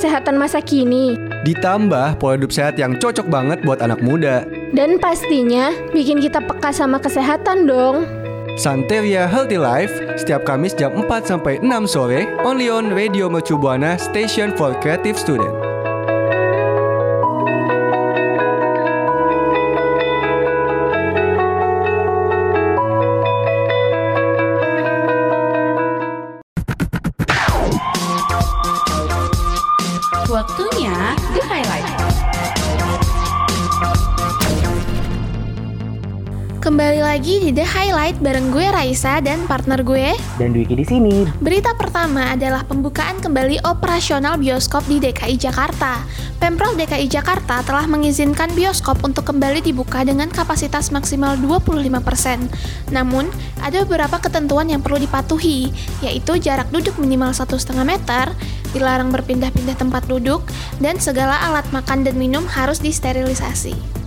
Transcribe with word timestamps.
kesehatan 0.00 0.40
masa 0.40 0.64
kini. 0.64 1.20
Ditambah 1.44 2.16
pola 2.16 2.40
hidup 2.40 2.48
sehat 2.48 2.80
yang 2.80 2.96
cocok 2.96 3.28
banget 3.28 3.60
buat 3.60 3.84
anak 3.84 4.00
muda. 4.00 4.48
Dan 4.72 4.96
pastinya 4.96 5.76
bikin 5.92 6.24
kita 6.24 6.40
peka 6.40 6.72
sama 6.72 6.96
kesehatan 6.96 7.68
dong. 7.68 8.08
Santeria 8.56 9.28
Healthy 9.28 9.60
Life 9.60 9.92
setiap 10.16 10.48
Kamis 10.48 10.72
jam 10.72 10.96
4 10.96 11.04
sampai 11.28 11.60
6 11.60 11.68
sore 11.84 12.24
only 12.48 12.72
on 12.72 12.96
Radio 12.96 13.28
Mercu 13.28 13.60
Buana 13.60 14.00
Station 14.00 14.56
for 14.56 14.72
Creative 14.80 15.20
Student. 15.20 15.59
Highlight 38.10 38.26
bareng 38.26 38.50
gue 38.50 38.66
Raisa 38.74 39.22
dan 39.22 39.46
partner 39.46 39.86
gue. 39.86 40.18
Dan 40.34 40.50
Dwiki 40.50 40.74
di 40.74 40.82
sini. 40.82 41.30
Berita 41.38 41.78
pertama 41.78 42.34
adalah 42.34 42.66
pembukaan 42.66 43.22
kembali 43.22 43.62
operasional 43.62 44.34
bioskop 44.34 44.82
di 44.90 44.98
DKI 44.98 45.38
Jakarta. 45.38 46.02
Pemprov 46.42 46.74
DKI 46.74 47.06
Jakarta 47.06 47.62
telah 47.62 47.86
mengizinkan 47.86 48.50
bioskop 48.58 48.98
untuk 49.06 49.30
kembali 49.30 49.62
dibuka 49.62 50.02
dengan 50.02 50.26
kapasitas 50.26 50.90
maksimal 50.90 51.38
25%. 51.38 52.50
Namun, 52.90 53.30
ada 53.62 53.86
beberapa 53.86 54.18
ketentuan 54.18 54.66
yang 54.66 54.82
perlu 54.82 54.98
dipatuhi, 54.98 55.70
yaitu 56.02 56.34
jarak 56.42 56.66
duduk 56.74 56.98
minimal 56.98 57.30
1,5 57.30 57.62
meter, 57.86 58.34
dilarang 58.74 59.14
berpindah-pindah 59.14 59.78
tempat 59.78 60.10
duduk, 60.10 60.42
dan 60.82 60.98
segala 60.98 61.38
alat 61.46 61.70
makan 61.70 62.02
dan 62.02 62.18
minum 62.18 62.42
harus 62.42 62.82
disterilisasi. 62.82 63.99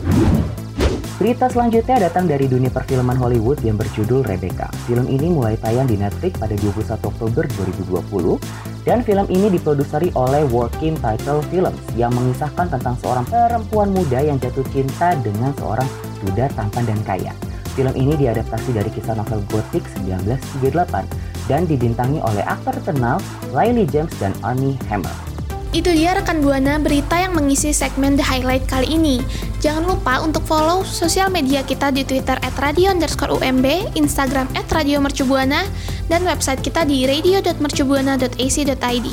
Berita 1.23 1.47
selanjutnya 1.47 2.11
datang 2.11 2.27
dari 2.27 2.51
dunia 2.51 2.67
perfilman 2.67 3.15
Hollywood 3.15 3.63
yang 3.63 3.79
berjudul 3.79 4.27
Rebecca. 4.27 4.67
Film 4.83 5.07
ini 5.07 5.31
mulai 5.31 5.55
tayang 5.55 5.87
di 5.87 5.95
Netflix 5.95 6.35
pada 6.35 6.51
21 6.51 6.99
Oktober 6.99 7.47
2020 7.47 8.83
dan 8.83 8.99
film 9.07 9.31
ini 9.31 9.47
diproduseri 9.47 10.11
oleh 10.19 10.43
Working 10.51 10.99
Title 10.99 11.39
Films 11.47 11.79
yang 11.95 12.11
mengisahkan 12.11 12.75
tentang 12.75 12.99
seorang 12.99 13.23
perempuan 13.23 13.95
muda 13.95 14.19
yang 14.19 14.35
jatuh 14.35 14.67
cinta 14.75 15.15
dengan 15.23 15.55
seorang 15.55 15.87
duda 16.27 16.51
tampan 16.59 16.91
dan 16.91 16.99
kaya. 17.07 17.31
Film 17.71 17.95
ini 17.95 18.19
diadaptasi 18.19 18.75
dari 18.75 18.91
kisah 18.91 19.15
novel 19.15 19.39
Gothic 19.47 19.87
1938 20.03 21.07
dan 21.47 21.63
dibintangi 21.63 22.19
oleh 22.19 22.43
aktor 22.43 22.75
terkenal 22.83 23.23
Lily 23.55 23.87
James 23.87 24.11
dan 24.19 24.35
Armie 24.43 24.75
Hammer. 24.91 25.32
Itu 25.73 25.89
dia 25.89 26.13
rekan 26.13 26.45
Buana 26.45 26.77
berita 26.77 27.17
yang 27.17 27.33
mengisi 27.33 27.73
segmen 27.73 28.13
The 28.13 28.21
Highlight 28.21 28.69
kali 28.69 28.93
ini. 28.93 29.25
Jangan 29.57 29.89
lupa 29.89 30.21
untuk 30.21 30.45
follow 30.45 30.85
sosial 30.85 31.33
media 31.33 31.65
kita 31.65 31.89
di 31.89 32.05
Twitter 32.05 32.37
at 32.45 32.53
radio 32.61 32.93
underscore 32.93 33.33
UMB, 33.33 33.97
Instagram 33.97 34.45
at 34.53 34.69
radio 34.69 35.01
mercubuana, 35.01 35.65
dan 36.13 36.21
website 36.29 36.61
kita 36.61 36.85
di 36.85 37.09
radio.mercubuana.ac.id. 37.09 39.07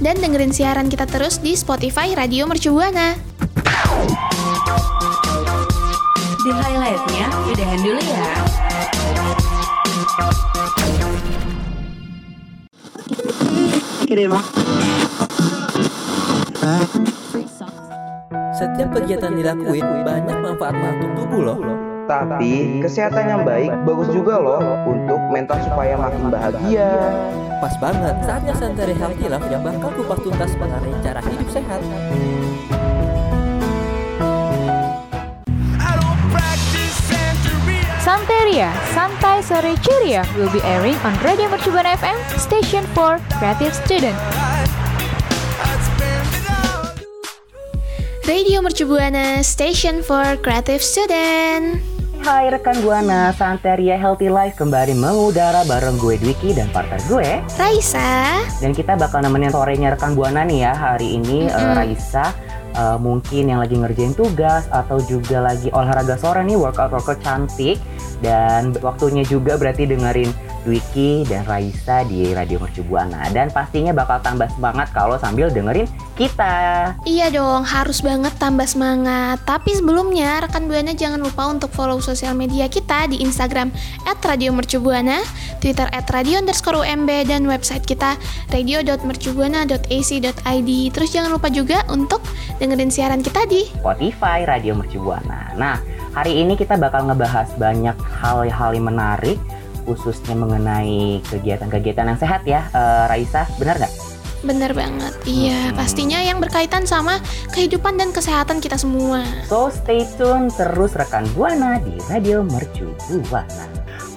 Dan 0.00 0.16
dengerin 0.16 0.48
siaran 0.48 0.88
kita 0.88 1.04
terus 1.04 1.44
di 1.44 1.52
Spotify 1.52 2.16
Radio 2.16 2.48
Mercubuana. 2.48 3.12
The 6.40 6.52
Highlight-nya 6.56 7.28
udahan 7.52 7.80
dulu 7.84 8.00
ya. 8.00 8.24
Setiap 18.58 18.90
kegiatan 18.90 19.32
dilakuin 19.38 19.86
banyak 20.02 20.36
manfaatnya 20.42 20.88
untuk 20.98 21.10
tubuh 21.14 21.40
loh. 21.46 21.58
Tapi 22.08 22.80
kesehatan 22.80 23.24
yang 23.28 23.42
baik 23.44 23.70
bagus 23.84 24.08
juga 24.10 24.40
loh 24.40 24.58
untuk 24.88 25.20
mental 25.28 25.60
supaya 25.60 25.94
makin 25.94 26.32
bahagia. 26.32 26.90
Pas 27.60 27.74
banget, 27.78 28.16
saatnya 28.24 28.54
Santai 28.56 28.96
Healthy 28.96 29.26
Life 29.28 29.48
yang 29.52 29.62
bakal 29.62 29.92
kupas 29.92 30.18
tuntas 30.24 30.52
mengenai 30.56 30.94
cara 31.04 31.20
hidup 31.20 31.48
sehat. 31.52 31.80
Santeria, 38.00 38.72
Santai 38.96 39.44
Sore 39.44 39.76
Ceria 39.84 40.24
will 40.40 40.48
be 40.48 40.64
airing 40.64 40.96
on 41.04 41.12
Radio 41.20 41.44
Mercubuana 41.52 41.92
FM, 41.92 42.16
Station 42.40 42.88
for 42.96 43.20
Creative 43.36 43.76
Student. 43.76 44.16
Radio 48.28 48.60
Mercubuana, 48.60 49.40
Station 49.40 50.04
for 50.04 50.36
Creative 50.44 50.84
Student. 50.84 51.80
Hai 52.20 52.52
rekan 52.52 52.76
Buana, 52.84 53.32
Santeria 53.32 53.96
Healthy 53.96 54.28
Life 54.28 54.52
kembali 54.60 54.92
mengudara 55.00 55.64
bareng 55.64 55.96
gue 55.96 56.20
Dwiki 56.20 56.52
dan 56.52 56.68
partner 56.68 57.00
gue 57.08 57.40
Raisa. 57.56 58.36
Dan 58.60 58.76
kita 58.76 59.00
bakal 59.00 59.24
nemenin 59.24 59.48
sorenya 59.48 59.96
rekan 59.96 60.12
Buana 60.12 60.44
nih 60.44 60.60
ya 60.60 60.76
hari 60.76 61.16
ini 61.16 61.48
eh, 61.48 61.72
Raisa 61.72 62.36
eh, 62.76 63.00
mungkin 63.00 63.48
yang 63.48 63.64
lagi 63.64 63.80
ngerjain 63.80 64.12
tugas 64.12 64.68
atau 64.68 65.00
juga 65.08 65.48
lagi 65.48 65.72
olahraga 65.72 66.20
sore 66.20 66.44
nih 66.44 66.60
workout 66.60 66.92
workout 66.92 67.24
cantik 67.24 67.80
dan 68.20 68.76
waktunya 68.84 69.24
juga 69.24 69.56
berarti 69.56 69.88
dengerin 69.88 70.28
Dwiki 70.68 71.24
dan 71.24 71.48
Raisa 71.48 72.04
di 72.04 72.36
Radio 72.36 72.60
Mercu 72.60 72.84
Buana 72.84 73.24
dan 73.32 73.48
pastinya 73.48 73.96
bakal 73.96 74.20
tambah 74.20 74.52
semangat 74.52 74.92
kalau 74.92 75.16
sambil 75.16 75.48
dengerin 75.48 75.88
kita. 76.18 76.98
Iya 77.06 77.30
dong, 77.30 77.62
harus 77.62 78.02
banget 78.02 78.34
tambah 78.42 78.66
semangat. 78.66 79.38
Tapi 79.46 79.78
sebelumnya, 79.78 80.42
rekan 80.42 80.66
Buana 80.66 80.98
jangan 80.98 81.22
lupa 81.22 81.46
untuk 81.46 81.70
follow 81.70 82.02
sosial 82.02 82.34
media 82.34 82.66
kita 82.66 83.06
di 83.06 83.22
Instagram 83.22 83.70
at 84.02 84.18
Radio 84.26 84.50
Mercubuana, 84.50 85.22
Twitter 85.62 85.86
at 85.94 86.10
Radio 86.10 86.42
underscore 86.42 86.82
UMB, 86.82 87.30
dan 87.30 87.46
website 87.46 87.86
kita 87.86 88.18
radio.mercubuana.ac.id. 88.50 90.70
Terus 90.90 91.10
jangan 91.14 91.30
lupa 91.30 91.54
juga 91.54 91.86
untuk 91.86 92.18
dengerin 92.58 92.90
siaran 92.90 93.22
kita 93.22 93.46
di 93.46 93.70
Spotify 93.78 94.42
Radio 94.42 94.74
Mercu 94.74 94.98
Buana. 94.98 95.54
Nah, 95.54 95.78
hari 96.10 96.42
ini 96.42 96.58
kita 96.58 96.74
bakal 96.74 97.06
ngebahas 97.06 97.54
banyak 97.54 97.94
hal-hal 98.18 98.74
yang 98.74 98.90
menarik 98.90 99.38
khususnya 99.88 100.36
mengenai 100.36 101.24
kegiatan-kegiatan 101.32 102.12
yang 102.12 102.20
sehat 102.20 102.44
ya. 102.44 102.68
Eh, 102.76 103.08
Raisa, 103.08 103.48
benar 103.56 103.80
nggak? 103.80 104.07
Bener 104.38 104.70
banget, 104.70 105.14
iya. 105.26 105.70
Hmm. 105.70 105.74
Pastinya 105.74 106.22
yang 106.22 106.38
berkaitan 106.38 106.86
sama 106.86 107.18
kehidupan 107.50 107.98
dan 107.98 108.14
kesehatan 108.14 108.62
kita 108.62 108.78
semua. 108.78 109.26
So 109.50 109.66
stay 109.74 110.06
tune 110.14 110.46
terus 110.54 110.94
rekan 110.94 111.26
Buana 111.34 111.82
di 111.82 111.98
Radio 112.06 112.46
Mercu 112.46 112.94
Buana. 113.26 113.66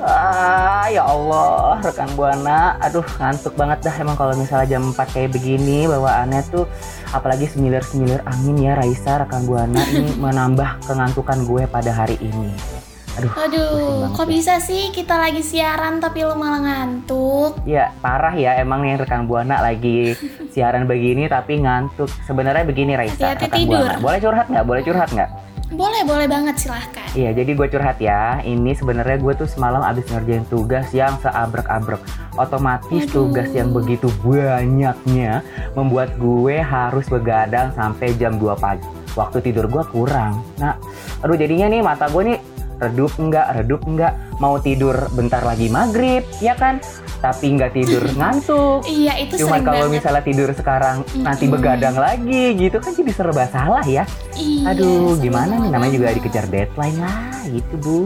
Ah, 0.02 0.90
ya 0.90 1.06
Allah, 1.06 1.78
rekan 1.82 2.10
Buana, 2.18 2.78
aduh 2.82 3.06
ngantuk 3.22 3.54
banget 3.54 3.86
dah 3.86 3.96
emang 4.02 4.18
kalau 4.18 4.34
misalnya 4.34 4.78
jam 4.78 4.94
4 4.94 4.98
kayak 5.14 5.30
begini 5.30 5.86
bawaannya 5.86 6.42
tuh 6.50 6.66
apalagi 7.14 7.46
semilir-semilir 7.46 8.26
angin 8.26 8.58
ya 8.58 8.74
Raisa 8.74 9.22
rekan 9.22 9.46
Buana 9.46 9.86
ini 9.94 10.18
menambah 10.26 10.86
kengantukan 10.90 11.46
gue 11.46 11.70
pada 11.70 11.94
hari 11.94 12.18
ini. 12.18 12.81
Aduh, 13.20 13.32
Aduh, 13.36 14.00
kok 14.16 14.28
bisa 14.32 14.64
sih 14.64 14.88
kita 14.96 15.20
lagi 15.20 15.44
siaran 15.44 16.00
tapi 16.00 16.24
lo 16.24 16.40
malah 16.40 16.64
ngantuk? 16.64 17.60
Ya 17.68 17.92
parah 18.00 18.32
ya 18.32 18.56
emang 18.56 18.88
nih 18.88 19.04
rekan 19.04 19.28
Buana 19.28 19.60
lagi 19.60 20.16
siaran 20.56 20.88
begini 20.88 21.28
tapi 21.28 21.60
ngantuk. 21.60 22.08
Sebenarnya 22.24 22.64
begini 22.64 22.96
Raisa, 22.96 23.36
Hati-hati 23.36 23.52
rekan 23.52 23.58
tidur. 23.60 23.84
Buana. 23.84 24.00
Boleh 24.00 24.20
curhat 24.24 24.48
nggak? 24.48 24.64
Boleh 24.64 24.82
curhat 24.88 25.10
nggak? 25.12 25.30
Boleh, 25.72 26.04
boleh 26.04 26.28
banget 26.28 26.56
silahkan. 26.60 27.08
Iya, 27.16 27.32
jadi 27.32 27.52
gue 27.56 27.68
curhat 27.72 27.98
ya. 28.04 28.44
Ini 28.44 28.76
sebenarnya 28.76 29.24
gue 29.24 29.34
tuh 29.40 29.48
semalam 29.48 29.80
abis 29.80 30.04
ngerjain 30.12 30.44
tugas 30.52 30.92
yang 30.92 31.16
seabrek-abrek. 31.24 32.04
Otomatis 32.36 33.08
Aduh. 33.08 33.32
tugas 33.32 33.48
yang 33.56 33.72
begitu 33.72 34.12
banyaknya 34.20 35.40
membuat 35.72 36.12
gue 36.20 36.60
harus 36.60 37.08
begadang 37.08 37.72
sampai 37.72 38.12
jam 38.20 38.36
2 38.36 38.52
pagi. 38.60 38.84
Waktu 39.16 39.40
tidur 39.44 39.72
gue 39.72 39.84
kurang. 39.92 40.44
Nah, 40.60 40.76
aduh 41.24 41.40
jadinya 41.40 41.72
nih 41.72 41.80
mata 41.80 42.12
gue 42.12 42.36
nih 42.36 42.38
redup 42.82 43.14
enggak, 43.16 43.48
redup 43.54 43.82
enggak. 43.86 44.14
Mau 44.42 44.58
tidur 44.58 44.98
bentar 45.14 45.46
lagi 45.46 45.70
maghrib, 45.70 46.26
ya 46.42 46.58
kan? 46.58 46.82
Tapi 47.22 47.54
nggak 47.54 47.72
tidur 47.72 48.02
ngantuk. 48.18 48.82
Iya, 48.84 49.14
itu 49.22 49.38
sering 49.38 49.62
kalau 49.62 49.86
banget. 49.86 50.02
misalnya 50.02 50.24
tidur 50.26 50.50
sekarang 50.52 50.96
nanti 51.16 51.46
Mm-mm. 51.46 51.56
begadang 51.56 51.96
lagi 51.96 52.58
gitu 52.58 52.82
kan 52.82 52.92
jadi 52.92 53.12
serba 53.14 53.46
salah 53.48 53.86
ya. 53.86 54.04
Iya, 54.34 54.74
Aduh, 54.74 55.16
gimana 55.16 55.62
nih 55.62 55.70
namanya 55.70 55.94
juga 55.94 56.08
dikejar 56.12 56.46
deadline 56.50 56.98
lah 56.98 57.46
gitu, 57.46 57.74
Bu. 57.78 58.00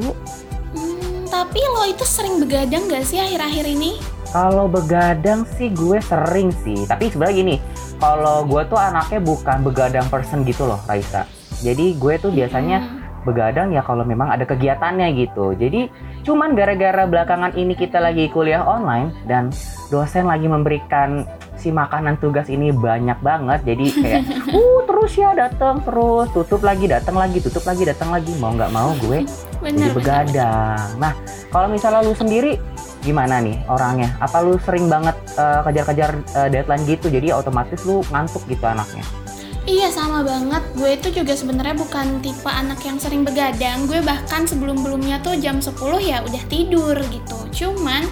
Hmm, 0.75 1.24
tapi 1.25 1.63
lo 1.63 1.88
itu 1.88 2.04
sering 2.04 2.44
begadang 2.44 2.92
gak 2.92 3.07
sih 3.07 3.18
akhir-akhir 3.18 3.66
ini? 3.66 3.95
Kalau 4.30 4.68
begadang 4.68 5.48
sih 5.56 5.72
gue 5.72 6.04
sering 6.04 6.51
sih, 6.60 6.83
tapi 6.83 7.07
sebenarnya 7.07 7.36
gini, 7.39 7.56
kalau 7.95 8.44
gue 8.44 8.68
tuh 8.68 8.75
anaknya 8.75 9.24
bukan 9.24 9.63
begadang 9.63 10.04
person 10.12 10.44
gitu 10.44 10.68
loh, 10.68 10.83
Raisa. 10.83 11.24
Jadi 11.63 11.95
gue 11.95 12.19
tuh 12.19 12.36
biasanya 12.36 12.94
begadang 13.25 13.74
ya 13.74 13.81
kalau 13.81 14.06
memang 14.06 14.30
ada 14.30 14.45
kegiatannya 14.45 15.12
gitu. 15.18 15.57
Jadi 15.57 15.89
cuman 16.24 16.54
gara-gara 16.54 17.04
belakangan 17.10 17.57
ini 17.57 17.74
kita 17.74 17.98
lagi 17.98 18.30
kuliah 18.30 18.62
online 18.62 19.12
dan 19.25 19.50
dosen 19.89 20.30
lagi 20.30 20.45
memberikan 20.45 21.25
si 21.57 21.74
makanan 21.74 22.22
tugas 22.22 22.45
ini 22.45 22.69
banyak 22.69 23.18
banget 23.25 23.66
jadi 23.66 23.86
kayak 23.89 24.22
uh 24.57 24.80
terus 24.86 25.13
ya 25.18 25.33
datang 25.33 25.81
terus 25.81 26.30
tutup 26.30 26.62
lagi 26.62 26.86
datang 26.86 27.18
lagi 27.18 27.42
tutup 27.42 27.66
lagi 27.66 27.83
datang 27.89 28.13
lagi. 28.13 28.31
Mau 28.38 28.54
nggak 28.54 28.72
mau 28.72 28.94
gue 29.01 29.25
jadi 29.25 29.33
Bener, 29.62 29.89
bener. 29.89 29.94
begadang. 29.98 30.88
Nah 31.01 31.13
kalau 31.50 31.68
misalnya 31.68 32.06
lu 32.06 32.13
sendiri 32.13 32.62
gimana 33.01 33.42
nih 33.42 33.57
orangnya? 33.66 34.13
Apa 34.22 34.45
lu 34.45 34.57
sering 34.62 34.86
banget 34.86 35.18
eh, 35.38 35.62
kejar-kejar 35.66 36.12
eh, 36.38 36.50
deadline 36.54 36.86
gitu? 36.86 37.10
Jadi 37.10 37.33
otomatis 37.33 37.81
lu 37.86 38.06
ngantuk 38.13 38.45
gitu 38.45 38.66
anaknya 38.66 39.25
Iya 39.65 39.89
sama 39.89 40.21
banget, 40.21 40.62
gue 40.77 40.94
itu 40.94 41.07
juga 41.09 41.33
sebenarnya 41.33 41.73
bukan 41.73 42.21
tipe 42.21 42.45
anak 42.45 42.85
yang 42.85 43.01
sering 43.01 43.25
begadang. 43.25 43.89
Gue 43.89 43.97
bahkan 44.06 44.45
sebelum-belumnya 44.45 45.25
tuh 45.25 45.41
jam 45.41 45.57
10 45.57 45.73
ya 46.06 46.21
udah 46.21 46.44
tidur 46.45 46.94
gitu. 47.09 47.38
Cuman 47.50 48.06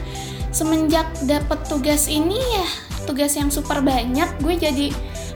semenjak 0.50 1.06
dapet 1.30 1.62
tugas 1.70 2.10
ini 2.10 2.42
ya 2.42 2.68
tugas 3.06 3.34
yang 3.36 3.50
super 3.54 3.82
banyak 3.82 4.30
Gue 4.42 4.58
jadi 4.58 4.90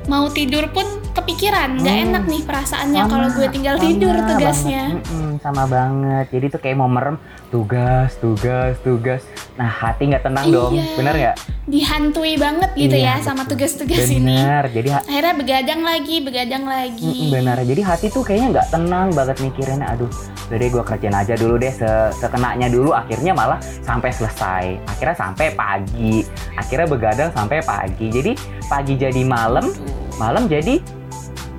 mau 0.08 0.28
tidur 0.28 0.66
pun 0.70 0.84
kepikiran 1.12 1.78
Gak 1.78 1.92
Hmm. 1.92 2.06
enak 2.08 2.24
nih 2.26 2.42
perasaannya 2.42 3.04
kalau 3.06 3.28
gue 3.30 3.48
tinggal 3.50 3.76
sama 3.76 3.84
tidur 3.84 4.16
banget. 4.16 4.30
tugasnya 4.32 4.84
Mm-mm, 4.96 5.30
sama 5.38 5.64
banget. 5.66 6.26
Jadi 6.30 6.46
tuh 6.48 6.60
kayak 6.60 6.76
mau 6.76 6.88
merem 6.88 7.16
tugas 7.48 8.16
tugas 8.16 8.78
tugas. 8.82 9.22
Nah 9.54 9.68
hati 9.68 10.08
nggak 10.08 10.22
tenang 10.22 10.48
dong. 10.48 10.72
Iya. 10.72 10.86
bener 10.94 11.14
nggak? 11.18 11.36
Dihantui 11.68 12.34
banget 12.38 12.72
gitu 12.74 12.96
Iya, 12.96 13.18
ya 13.18 13.26
sama 13.26 13.44
tugas-tugas 13.44 14.08
ini. 14.08 14.24
Bener. 14.32 14.64
Jadi 14.70 14.88
Akhirnya 14.94 15.34
begadang 15.34 15.82
lagi, 15.82 16.16
begadang 16.22 16.64
lagi. 16.64 17.04
Mm-mm, 17.04 17.34
bener. 17.34 17.58
Jadi 17.60 17.82
hati 17.82 18.06
tuh 18.08 18.22
kayaknya 18.22 18.48
nggak 18.54 18.68
tenang 18.70 19.08
banget 19.12 19.38
mikirin 19.42 19.82
aduh 19.82 20.08
deh 20.48 20.70
gue 20.70 20.80
kerjain 20.82 21.12
aja 21.12 21.34
dulu 21.34 21.58
deh. 21.58 21.74
Se- 21.74 22.14
sekenanya 22.16 22.68
dulu 22.68 22.94
akhirnya 22.94 23.34
malah 23.34 23.58
sampai 23.82 24.10
selesai. 24.10 24.80
Akhirnya 24.88 25.18
sampai 25.18 25.52
pagi. 25.52 26.24
Akhirnya 26.56 26.88
begadang 26.88 27.30
sampai 27.32 27.60
pagi. 27.60 28.08
Jadi 28.08 28.32
pagi 28.64 28.94
jadi 28.96 29.22
malam 29.24 29.68
malam 30.18 30.46
jadi 30.46 30.82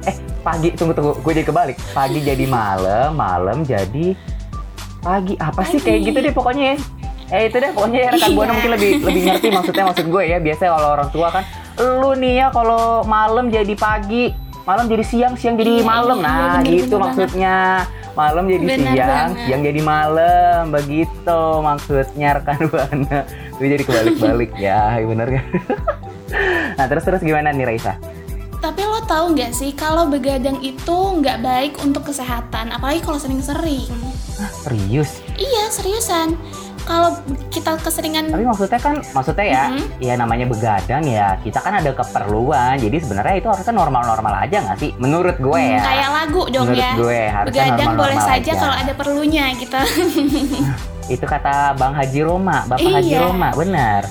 eh 0.05 0.17
pagi 0.41 0.69
tunggu 0.73 0.93
tunggu 0.93 1.13
gue 1.17 1.33
jadi 1.33 1.47
kebalik. 1.47 1.77
Pagi 1.91 2.19
jadi 2.21 2.45
malam 2.45 3.15
malam 3.15 3.63
jadi 3.63 4.15
pagi. 4.99 5.35
Apa 5.37 5.63
sih 5.65 5.79
kayak 5.79 6.01
gitu 6.05 6.19
deh 6.21 6.33
pokoknya 6.33 6.65
ya? 6.65 6.77
Eh 7.29 7.43
itu 7.47 7.57
deh 7.57 7.71
pokoknya 7.71 7.99
ya 8.01 8.09
rekan 8.11 8.31
buana 8.33 8.45
Iya. 8.45 8.55
mungkin 8.55 8.71
lebih 8.73 8.91
lebih 9.03 9.21
ngerti 9.25 9.49
maksudnya 9.51 9.85
maksud 9.87 10.07
gue 10.07 10.23
ya. 10.25 10.39
Biasanya 10.39 10.71
kalau 10.73 10.89
orang 10.93 11.09
tua 11.09 11.29
kan 11.31 11.45
lu 11.79 12.11
nih 12.13 12.35
ya 12.37 12.47
kalau 12.51 12.83
malam 13.05 13.49
jadi 13.49 13.75
pagi 13.75 14.35
malam 14.65 14.85
jadi 14.85 15.01
siang 15.03 15.35
siang 15.35 15.55
jadi 15.55 15.81
Iya, 15.81 15.87
malam. 15.87 16.19
iya, 16.19 16.27
nah 16.27 16.37
bener, 16.59 16.67
gitu 16.69 16.95
bener 16.95 17.03
maksudnya. 17.05 17.57
Malam 18.11 18.45
jadi 18.45 18.65
Bener 18.67 18.83
siang 18.91 19.11
banget. 19.31 19.45
siang 19.47 19.63
jadi 19.63 19.81
malam. 19.81 20.63
Begitu 20.73 21.39
maksudnya 21.61 22.29
rekan 22.35 22.61
buana 22.67 23.19
gue 23.59 23.67
jadi 23.69 23.83
kebalik-balik 23.85 24.51
ya 24.55 24.99
bener 24.99 25.29
kan 25.33 25.45
nah 26.79 26.87
terus 26.87 27.03
terus 27.03 27.19
gimana 27.21 27.51
nih 27.51 27.67
Raisa 27.67 27.99
Tapi 28.59 28.83
lo 28.83 28.99
tahu 29.01 29.33
nggak 29.33 29.55
sih 29.55 29.71
kalau 29.71 30.05
begadang 30.05 30.59
itu 30.59 30.91
nggak 31.15 31.39
baik 31.41 31.73
untuk 31.79 32.03
kesehatan, 32.05 32.75
apalagi 32.75 32.99
kalau 32.99 33.15
sering-sering. 33.17 33.87
Hah, 34.35 34.51
serius 34.61 35.23
Iya 35.35 35.67
seriusan. 35.69 36.35
Kalau 36.83 37.21
kita 37.53 37.77
keseringan, 37.77 38.33
Tapi 38.33 38.49
maksudnya 38.49 38.81
kan, 38.81 38.97
maksudnya 39.13 39.45
ya, 39.45 39.65
Mm-mm. 39.69 40.01
ya 40.01 40.15
namanya 40.17 40.49
begadang 40.49 41.05
ya, 41.05 41.37
kita 41.39 41.61
kan 41.61 41.77
ada 41.77 41.93
keperluan. 41.93 42.81
Jadi 42.81 42.97
sebenarnya 42.97 43.35
itu 43.37 43.47
harusnya 43.47 43.77
normal-normal 43.77 44.33
aja 44.41 44.57
nggak 44.65 44.79
sih? 44.81 44.91
Menurut 44.97 45.37
gue 45.37 45.53
hmm, 45.61 45.75
ya. 45.77 45.83
kayak 45.85 46.11
lagu 46.17 46.43
dong 46.49 46.73
Menurut 46.73 46.81
ya. 46.81 46.93
gue 46.97 47.21
harusnya 47.29 47.53
Begadang 47.69 47.93
boleh 47.93 48.19
saja 48.19 48.41
aja. 48.41 48.53
kalau 48.57 48.75
ada 48.75 48.93
perlunya 48.97 49.45
gitu. 49.55 49.81
Itu 51.15 51.25
kata 51.25 51.77
Bang 51.77 51.93
Haji 51.93 52.21
Roma, 52.25 52.65
Bapak 52.65 52.89
Haji 52.89 53.13
Iya. 53.13 53.21
Roma, 53.21 53.49
benar. 53.53 54.03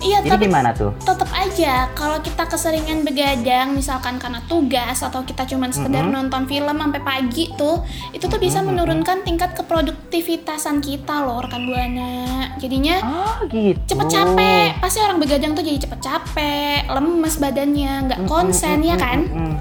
Iya 0.00 0.18
Jadi 0.20 0.30
tapi 0.30 0.44
gimana 0.46 0.70
tuh? 0.72 0.90
tetap 0.98 1.30
aja 1.30 1.88
kalau 1.92 2.18
kita 2.18 2.44
keseringan 2.44 3.02
begadang 3.02 3.72
misalkan 3.72 4.16
karena 4.16 4.40
tugas 4.44 5.00
atau 5.00 5.22
kita 5.22 5.44
cuman 5.44 5.70
sekedar 5.70 6.02
Mm-mm. 6.02 6.14
nonton 6.14 6.44
film 6.44 6.76
sampai 6.76 7.00
pagi 7.00 7.52
tuh 7.54 7.80
itu 8.10 8.24
tuh 8.24 8.36
bisa 8.36 8.60
Mm-mm. 8.60 8.74
menurunkan 8.74 9.22
tingkat 9.22 9.54
keproduktivitasan 9.54 10.80
kita 10.80 11.24
loh 11.24 11.40
rekan 11.40 11.66
buana 11.66 12.12
jadinya 12.56 12.96
Oh 13.02 13.36
gitu. 13.46 13.78
cepet 13.86 14.06
capek 14.08 14.68
pasti 14.78 14.98
orang 15.00 15.18
begadang 15.18 15.52
tuh 15.52 15.62
jadi 15.62 15.78
cepet 15.78 16.00
capek 16.00 16.80
lemes 16.88 17.34
badannya 17.36 17.92
nggak 18.06 18.20
konsen 18.24 18.80
ya 18.80 18.96
kan 18.96 19.24
Mm-mm. 19.24 19.54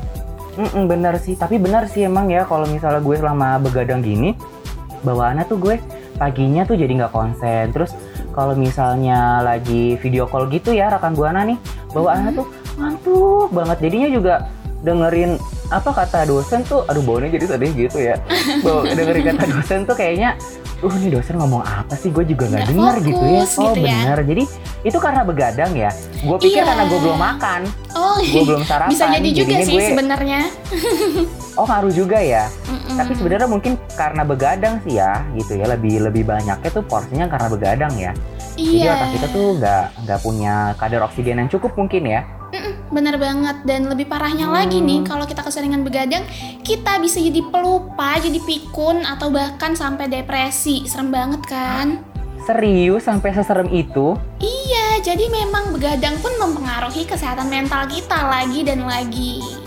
Mm-mm, 0.55 0.87
bener 0.87 1.19
sih, 1.19 1.35
tapi 1.35 1.59
bener 1.59 1.83
sih 1.85 2.07
emang 2.07 2.31
ya 2.31 2.47
kalau 2.47 2.63
misalnya 2.63 3.03
gue 3.03 3.19
selama 3.19 3.59
begadang 3.59 3.99
gini, 3.99 4.39
bawaannya 5.03 5.43
tuh 5.45 5.59
gue 5.59 5.75
paginya 6.15 6.63
tuh 6.63 6.79
jadi 6.79 6.95
nggak 6.95 7.11
konsen. 7.11 7.75
Terus 7.75 7.91
kalau 8.35 8.51
misalnya 8.53 9.39
lagi 9.39 9.95
video 9.97 10.27
call 10.27 10.51
gitu 10.51 10.69
ya 10.69 10.91
rekan 10.91 11.15
buana 11.15 11.41
nih, 11.41 11.55
bawaannya 11.89 12.35
tuh 12.35 12.45
ngantuk 12.75 13.47
banget. 13.49 13.77
Jadinya 13.79 14.09
juga 14.11 14.33
dengerin 14.83 15.39
apa 15.65 15.89
kata 15.89 16.27
dosen 16.27 16.61
tuh, 16.61 16.83
aduh 16.85 17.01
baunya 17.01 17.31
jadi 17.31 17.45
sedih 17.49 17.71
gitu 17.73 17.97
ya. 17.97 18.19
Bawa 18.63 18.85
dengerin 18.85 19.23
kata 19.31 19.43
dosen 19.49 19.79
tuh 19.81 19.95
kayaknya, 19.95 20.35
uh 20.77 20.93
ini 20.93 21.09
dosen 21.09 21.39
ngomong 21.39 21.63
apa 21.63 21.95
sih? 21.95 22.11
Gue 22.11 22.21
juga 22.21 22.45
nggak 22.45 22.67
denger 22.69 22.95
gitu 23.01 23.23
ya. 23.23 23.39
Oh 23.39 23.45
gitu 23.47 23.79
ya. 23.79 23.97
bener. 24.03 24.19
Jadi 24.27 24.43
itu 24.83 24.97
karena 24.99 25.21
begadang 25.23 25.71
ya. 25.73 25.89
Gue 26.21 26.37
pikir 26.37 26.61
Iya. 26.61 26.69
karena 26.69 26.83
gue 26.85 26.99
belum 27.01 27.17
makan, 27.17 27.61
oh 27.95 28.19
gue 28.19 28.43
belum 28.45 28.61
sarapan. 28.69 28.91
bisa 28.91 29.05
jadi 29.09 29.29
juga 29.31 29.55
sih 29.63 29.73
gue- 29.73 29.89
sebenarnya 29.89 30.39
Oh 31.55 31.63
ngaruh 31.63 31.89
juga 31.89 32.19
ya. 32.19 32.51
Mm-mm. 32.85 32.97
Tapi 33.01 33.13
sebenarnya 33.17 33.49
mungkin 33.49 33.73
karena 33.97 34.21
begadang 34.21 34.77
sih 34.85 35.01
ya, 35.01 35.25
gitu 35.33 35.57
ya. 35.57 35.65
Lebih 35.73 36.05
lebih 36.05 36.23
banyaknya 36.29 36.69
tuh 36.69 36.85
porsinya 36.85 37.25
karena 37.25 37.47
begadang 37.49 37.93
ya. 37.97 38.13
Jadi 38.55 38.85
iya 38.85 38.95
otak 38.95 39.09
kita 39.19 39.27
tuh 39.33 39.47
nggak 39.57 39.83
nggak 40.05 40.19
punya 40.21 40.53
kadar 40.77 41.01
oksigen 41.09 41.41
yang 41.41 41.49
cukup 41.49 41.73
mungkin 41.75 42.05
ya. 42.05 42.21
Bener 42.87 43.19
banget 43.19 43.67
dan 43.67 43.89
lebih 43.91 44.07
parahnya 44.07 44.47
Hmm. 44.47 44.55
lagi 44.55 44.79
nih 44.79 45.03
kalau 45.03 45.27
kita 45.27 45.43
keseringan 45.43 45.83
begadang 45.83 46.23
kita 46.63 47.01
bisa 47.01 47.19
jadi 47.19 47.41
pelupa, 47.51 48.15
jadi 48.21 48.39
pikun 48.39 49.03
atau 49.03 49.27
bahkan 49.33 49.75
sampai 49.75 50.07
depresi. 50.07 50.87
Serem 50.87 51.11
banget 51.11 51.41
kan? 51.49 51.99
Serius 52.45 53.09
sampai 53.09 53.33
seserem 53.33 53.67
itu? 53.73 54.13
Iya, 54.37 55.01
jadi 55.01 55.25
memang 55.33 55.73
begadang 55.73 56.13
pun 56.21 56.29
mempengaruhi 56.37 57.03
kesehatan 57.09 57.49
mental 57.49 57.89
kita 57.89 58.21
lagi 58.21 58.61
dan 58.61 58.85
lagi. 58.85 59.64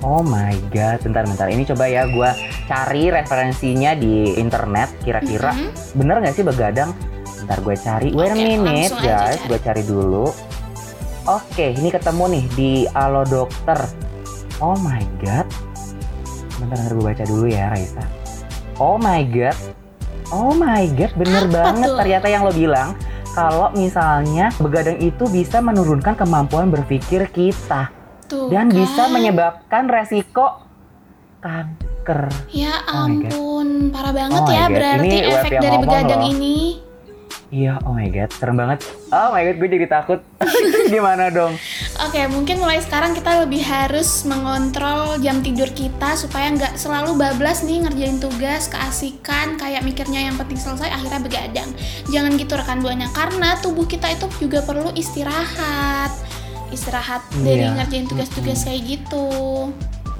Oh 0.00 0.24
my 0.24 0.56
god, 0.72 1.04
bentar 1.04 1.28
bentar. 1.28 1.46
Ini 1.46 1.68
coba 1.68 1.84
ya 1.84 2.08
gua 2.08 2.32
cari 2.64 3.12
referensinya 3.12 3.92
di 3.92 4.32
internet. 4.34 4.96
Kira-kira 5.04 5.52
Mhm. 5.52 5.68
bener 5.92 6.16
nggak 6.24 6.34
sih 6.34 6.44
begadang? 6.44 6.96
Bentar 7.40 7.58
gue 7.60 7.76
cari. 7.76 8.08
Wait 8.12 8.32
a 8.32 8.36
minute 8.36 8.94
guys, 8.96 9.40
gue 9.44 9.58
cari 9.58 9.82
dulu. 9.82 10.28
Oke, 11.24 11.72
ini 11.72 11.88
ketemu 11.88 12.24
nih 12.32 12.44
di 12.52 12.72
Alo 12.90 13.24
Dokter. 13.24 13.76
Oh 14.58 14.76
my 14.76 15.00
god. 15.20 15.44
Bentar, 16.56 16.76
bentar 16.80 16.92
gue 16.92 17.04
baca 17.04 17.24
dulu 17.24 17.46
ya 17.48 17.68
Raisa. 17.68 18.04
Oh 18.76 18.96
my 18.96 19.20
god. 19.24 19.56
Oh 20.30 20.52
my 20.52 20.84
god, 20.94 21.12
bener 21.12 21.44
Apa 21.44 21.52
banget 21.52 21.88
tuh? 21.88 21.98
ternyata 21.98 22.26
yang 22.28 22.42
lo 22.44 22.52
bilang. 22.52 22.96
Kalau 23.30 23.68
misalnya 23.72 24.50
begadang 24.56 24.98
itu 24.98 25.22
bisa 25.26 25.60
menurunkan 25.60 26.14
kemampuan 26.14 26.66
berpikir 26.66 27.30
kita 27.30 27.88
Tuh 28.30 28.46
dan 28.46 28.70
kan? 28.70 28.78
bisa 28.78 29.02
menyebabkan 29.10 29.84
resiko 29.90 30.62
kanker. 31.42 32.30
Ya 32.54 32.78
Oh 32.86 33.10
ampun, 33.10 33.90
parah 33.90 34.14
banget 34.14 34.38
Oh 34.38 34.48
ya 34.54 34.70
God, 34.70 34.76
berarti 34.78 35.16
ini 35.18 35.30
efek 35.34 35.50
dari 35.58 35.76
begadang 35.82 36.22
loh. 36.22 36.30
ini. 36.30 36.56
Iya, 37.50 37.82
oh 37.82 37.98
my 37.98 38.06
god, 38.14 38.30
serem 38.30 38.54
banget. 38.54 38.86
Oh 39.10 39.34
my 39.34 39.42
god, 39.42 39.56
gue 39.58 39.68
jadi 39.74 39.86
takut. 39.90 40.22
Gimana 40.94 41.34
dong? 41.34 41.58
Oke, 41.98 42.22
mungkin 42.30 42.62
mulai 42.62 42.78
sekarang 42.78 43.10
kita 43.10 43.42
lebih 43.42 43.58
harus 43.66 44.22
mengontrol 44.22 45.18
jam 45.18 45.42
tidur 45.42 45.66
kita 45.74 46.14
supaya 46.14 46.46
nggak 46.54 46.78
selalu 46.78 47.18
bablas 47.18 47.66
nih 47.66 47.82
ngerjain 47.82 48.22
tugas, 48.22 48.70
keasikan, 48.70 49.58
kayak 49.58 49.82
mikirnya 49.82 50.30
yang 50.30 50.38
penting 50.38 50.62
selesai 50.62 50.94
akhirnya 50.94 51.26
begadang. 51.26 51.70
Jangan 52.14 52.38
gitu 52.38 52.54
rekan 52.54 52.78
buana 52.86 53.10
karena 53.10 53.58
tubuh 53.58 53.82
kita 53.82 54.14
itu 54.14 54.30
juga 54.38 54.62
perlu 54.62 54.94
istirahat. 54.94 56.29
Istirahat 56.70 57.22
dari 57.42 57.66
Iya. 57.66 57.74
ngerjain 57.76 58.06
tugas-tugas 58.06 58.62
kayak 58.64 58.82
gitu. 58.86 59.26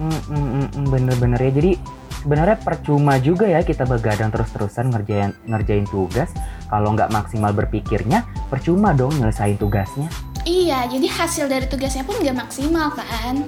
Mm, 0.01 0.11
mm, 0.11 0.21
mm, 0.31 0.69
mm, 0.75 0.85
Bener-bener 0.91 1.41
ya. 1.41 1.53
Jadi 1.55 1.73
sebenarnya 2.21 2.57
percuma 2.61 3.17
juga 3.17 3.49
ya 3.49 3.63
kita 3.63 3.87
begadang 3.87 4.29
terus-terusan 4.29 4.91
ngerjain 4.91 5.33
ngerjain 5.47 5.87
tugas. 5.89 6.31
Kalau 6.69 6.95
nggak 6.95 7.11
maksimal 7.11 7.51
berpikirnya, 7.55 8.27
percuma 8.51 8.93
dong 8.93 9.15
nyelesain 9.17 9.57
tugasnya. 9.57 10.11
Iya, 10.43 10.89
jadi 10.89 11.05
hasil 11.05 11.45
dari 11.53 11.69
tugasnya 11.69 12.03
pun 12.03 12.17
nggak 12.17 12.37
maksimal 12.37 12.91
kan? 12.97 13.45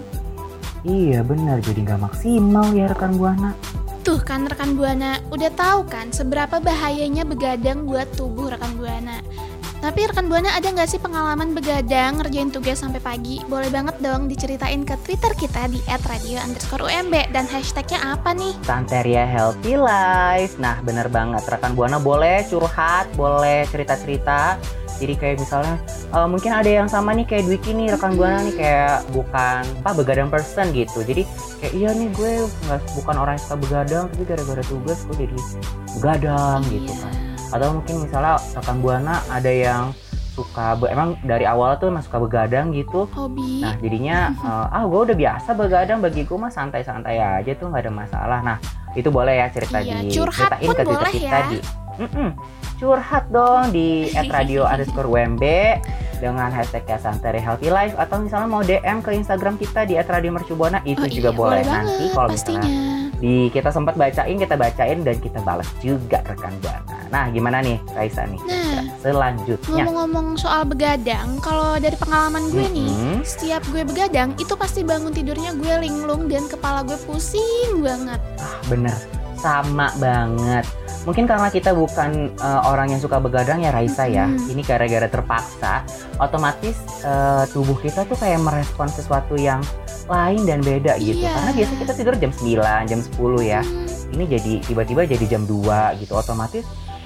Iya 0.83 1.23
benar, 1.23 1.63
jadi 1.63 1.79
nggak 1.89 2.01
maksimal 2.11 2.75
ya 2.75 2.91
rekan 2.91 3.17
buana. 3.17 3.55
Tuh 4.03 4.19
kan 4.19 4.51
rekan 4.51 4.75
Buana, 4.75 5.23
udah 5.31 5.47
tahu 5.55 5.87
kan 5.87 6.11
seberapa 6.11 6.59
bahayanya 6.59 7.23
begadang 7.23 7.87
buat 7.87 8.11
tubuh 8.19 8.51
rekan 8.51 8.75
Buana. 8.75 9.23
Tapi 9.83 10.07
rekan 10.07 10.31
Buana 10.31 10.55
ada 10.55 10.71
nggak 10.71 10.87
sih 10.87 11.03
pengalaman 11.03 11.59
begadang 11.59 12.23
ngerjain 12.23 12.55
tugas 12.55 12.79
sampai 12.79 13.03
pagi? 13.03 13.43
Boleh 13.51 13.67
banget 13.67 13.99
dong 13.99 14.31
diceritain 14.31 14.87
ke 14.87 14.95
Twitter 15.03 15.35
kita 15.35 15.67
di 15.67 15.83
@radio 16.07 16.39
underscore 16.39 16.87
UMB 16.87 17.35
dan 17.35 17.51
hashtagnya 17.51 18.15
apa 18.15 18.31
nih? 18.31 18.55
Santeria 18.63 19.27
Healthy 19.27 19.75
Life. 19.75 20.55
Nah, 20.63 20.79
bener 20.87 21.11
banget. 21.11 21.43
Rekan 21.51 21.75
Buana 21.75 21.99
boleh 21.99 22.47
curhat, 22.47 23.11
boleh 23.19 23.67
cerita-cerita 23.75 24.55
Jadi 25.03 25.19
kayak 25.19 25.43
misalnya 25.43 25.83
uh, 26.15 26.31
mungkin 26.31 26.55
ada 26.55 26.71
yang 26.71 26.87
sama 26.87 27.11
nih 27.11 27.27
kayak 27.27 27.51
Dwiki 27.51 27.75
nih 27.75 27.91
rekan 27.91 28.15
buana 28.15 28.39
nih 28.47 28.55
kayak 28.55 29.03
bukan 29.11 29.67
apa 29.83 29.99
begadang 29.99 30.31
person 30.31 30.71
gitu. 30.71 31.03
Jadi 31.03 31.27
kayak 31.59 31.75
iya 31.75 31.91
nih 31.91 32.07
gue 32.15 32.47
nggak 32.71 33.03
bukan 33.03 33.17
orang 33.19 33.35
yang 33.35 33.43
suka 33.43 33.57
begadang 33.59 34.05
tapi 34.15 34.23
gara-gara 34.31 34.63
tugas 34.63 35.03
gue 35.11 35.27
jadi 35.27 35.39
begadang 35.99 36.63
gitu 36.71 36.95
kan. 37.03 37.32
Atau 37.53 37.69
mungkin 37.75 37.95
misalnya 38.01 38.41
rekan 38.53 38.81
buana 38.81 39.15
ada 39.29 39.49
yang 39.49 39.93
suka 40.33 40.81
be- 40.81 40.89
emang 40.89 41.21
dari 41.21 41.45
awal 41.45 41.77
tuh 41.77 41.93
emang 41.93 42.01
suka 42.01 42.17
begadang 42.17 42.73
gitu 42.73 43.05
Hobi. 43.07 43.61
Nah 43.61 43.77
jadinya 43.77 44.33
uh, 44.41 44.73
ah 44.75 44.83
gue 44.83 45.01
udah 45.05 45.17
biasa 45.17 45.53
begadang 45.53 46.01
bagi 46.01 46.25
gue 46.25 46.35
mah 46.35 46.49
santai-santai 46.49 47.17
aja 47.17 47.53
tuh 47.53 47.69
nggak 47.69 47.85
ada 47.85 47.93
masalah. 47.93 48.39
Nah 48.41 48.57
itu 48.93 49.09
boleh 49.09 49.37
ya 49.37 49.47
cerita 49.49 49.79
Iya, 49.79 50.01
di 50.01 50.09
curhat 50.11 50.57
ceritain 50.57 50.69
ke 50.71 50.83
Twitter 50.83 51.09
kita 51.11 51.29
ya. 51.39 51.49
di 51.49 51.59
Mm-mm. 51.93 52.29
curhat 52.79 53.29
dong 53.29 53.69
di 53.69 54.09
@radio 54.33 54.65
underscore 54.65 55.05
UMB 55.07 55.45
dengan 56.19 56.49
hashtagnya 56.49 56.97
Santeri 56.97 57.37
Healthy 57.37 57.69
Life 57.69 57.93
atau 57.95 58.17
misalnya 58.17 58.49
mau 58.49 58.63
DM 58.63 59.05
ke 59.05 59.13
Instagram 59.13 59.61
kita 59.61 59.85
di 59.85 59.99
@radio 59.99 60.33
Mercubuana 60.33 60.81
itu 60.83 60.97
Oh 60.99 61.11
juga 61.11 61.29
iya, 61.29 61.37
boleh. 61.37 61.61
banget, 61.61 61.85
Nanti 61.85 62.05
kalau 62.09 62.29
misalnya 62.31 62.69
di 63.19 63.35
kita 63.51 63.69
sempat 63.69 63.95
bacain 63.95 64.35
kita 64.35 64.57
bacain 64.57 64.99
dan 65.03 65.17
kita 65.19 65.39
balas 65.43 65.69
juga 65.79 66.25
rekan 66.25 66.57
buana. 66.59 66.97
Nah 67.13 67.29
gimana 67.29 67.61
nih 67.61 67.77
Raisa 67.93 68.25
nih 68.25 68.41
Nah. 68.43 68.89
selanjutnya? 68.99 69.85
Ngomong-ngomong 69.85 70.41
soal 70.41 70.65
begadang, 70.65 71.37
kalau 71.39 71.77
dari 71.77 71.95
pengalaman 71.95 72.49
gue 72.49 72.67
nih, 72.67 72.89
Mm-mm. 72.89 73.19
setiap 73.21 73.61
gue 73.69 73.85
begadang 73.85 74.33
itu 74.37 74.57
pasti 74.57 74.81
bangun 74.81 75.13
tidurnya 75.13 75.53
gue 75.53 75.75
linglung 75.79 76.27
dan 76.27 76.49
kepala 76.49 76.81
gue 76.81 76.97
pusing 77.05 77.85
banget. 77.85 78.17
Bener, 78.67 78.97
sama 79.37 79.93
banget. 79.99 80.65
Mungkin 81.03 81.27
karena 81.27 81.51
kita 81.51 81.75
bukan 81.75 82.31
uh, 82.39 82.63
orang 82.65 82.95
yang 82.95 83.03
suka 83.03 83.19
begadang 83.19 83.61
ya 83.61 83.75
Raisa 83.75 84.07
ya. 84.07 84.25
Mhm. 84.25 84.49
Ini 84.49 84.63
gara-gara 84.63 85.07
terpaksa, 85.07 85.83
otomatis 86.17 86.79
uh, 87.03 87.45
tubuh 87.51 87.77
kita 87.77 88.07
tuh 88.07 88.17
kayak 88.17 88.41
merespon 88.41 88.89
sesuatu 88.89 89.35
yang 89.35 89.61
lain 90.07 90.47
dan 90.47 90.63
beda 90.63 90.97
gitu. 90.97 91.27
Iya. 91.27 91.35
Karena 91.35 91.53
biasa 91.53 91.73
kita 91.77 91.93
tidur 91.93 92.15
jam 92.17 92.33
9, 92.33 92.89
jam 92.89 93.01
10 93.03 93.19
ya. 93.43 93.61
Hmm, 93.61 93.87
Ini 94.13 94.25
jadi 94.29 94.53
tiba-tiba 94.63 95.03
jadi 95.05 95.25
jam 95.27 95.43
2 95.45 95.99
gitu. 95.99 96.15
Otomatis 96.15 96.63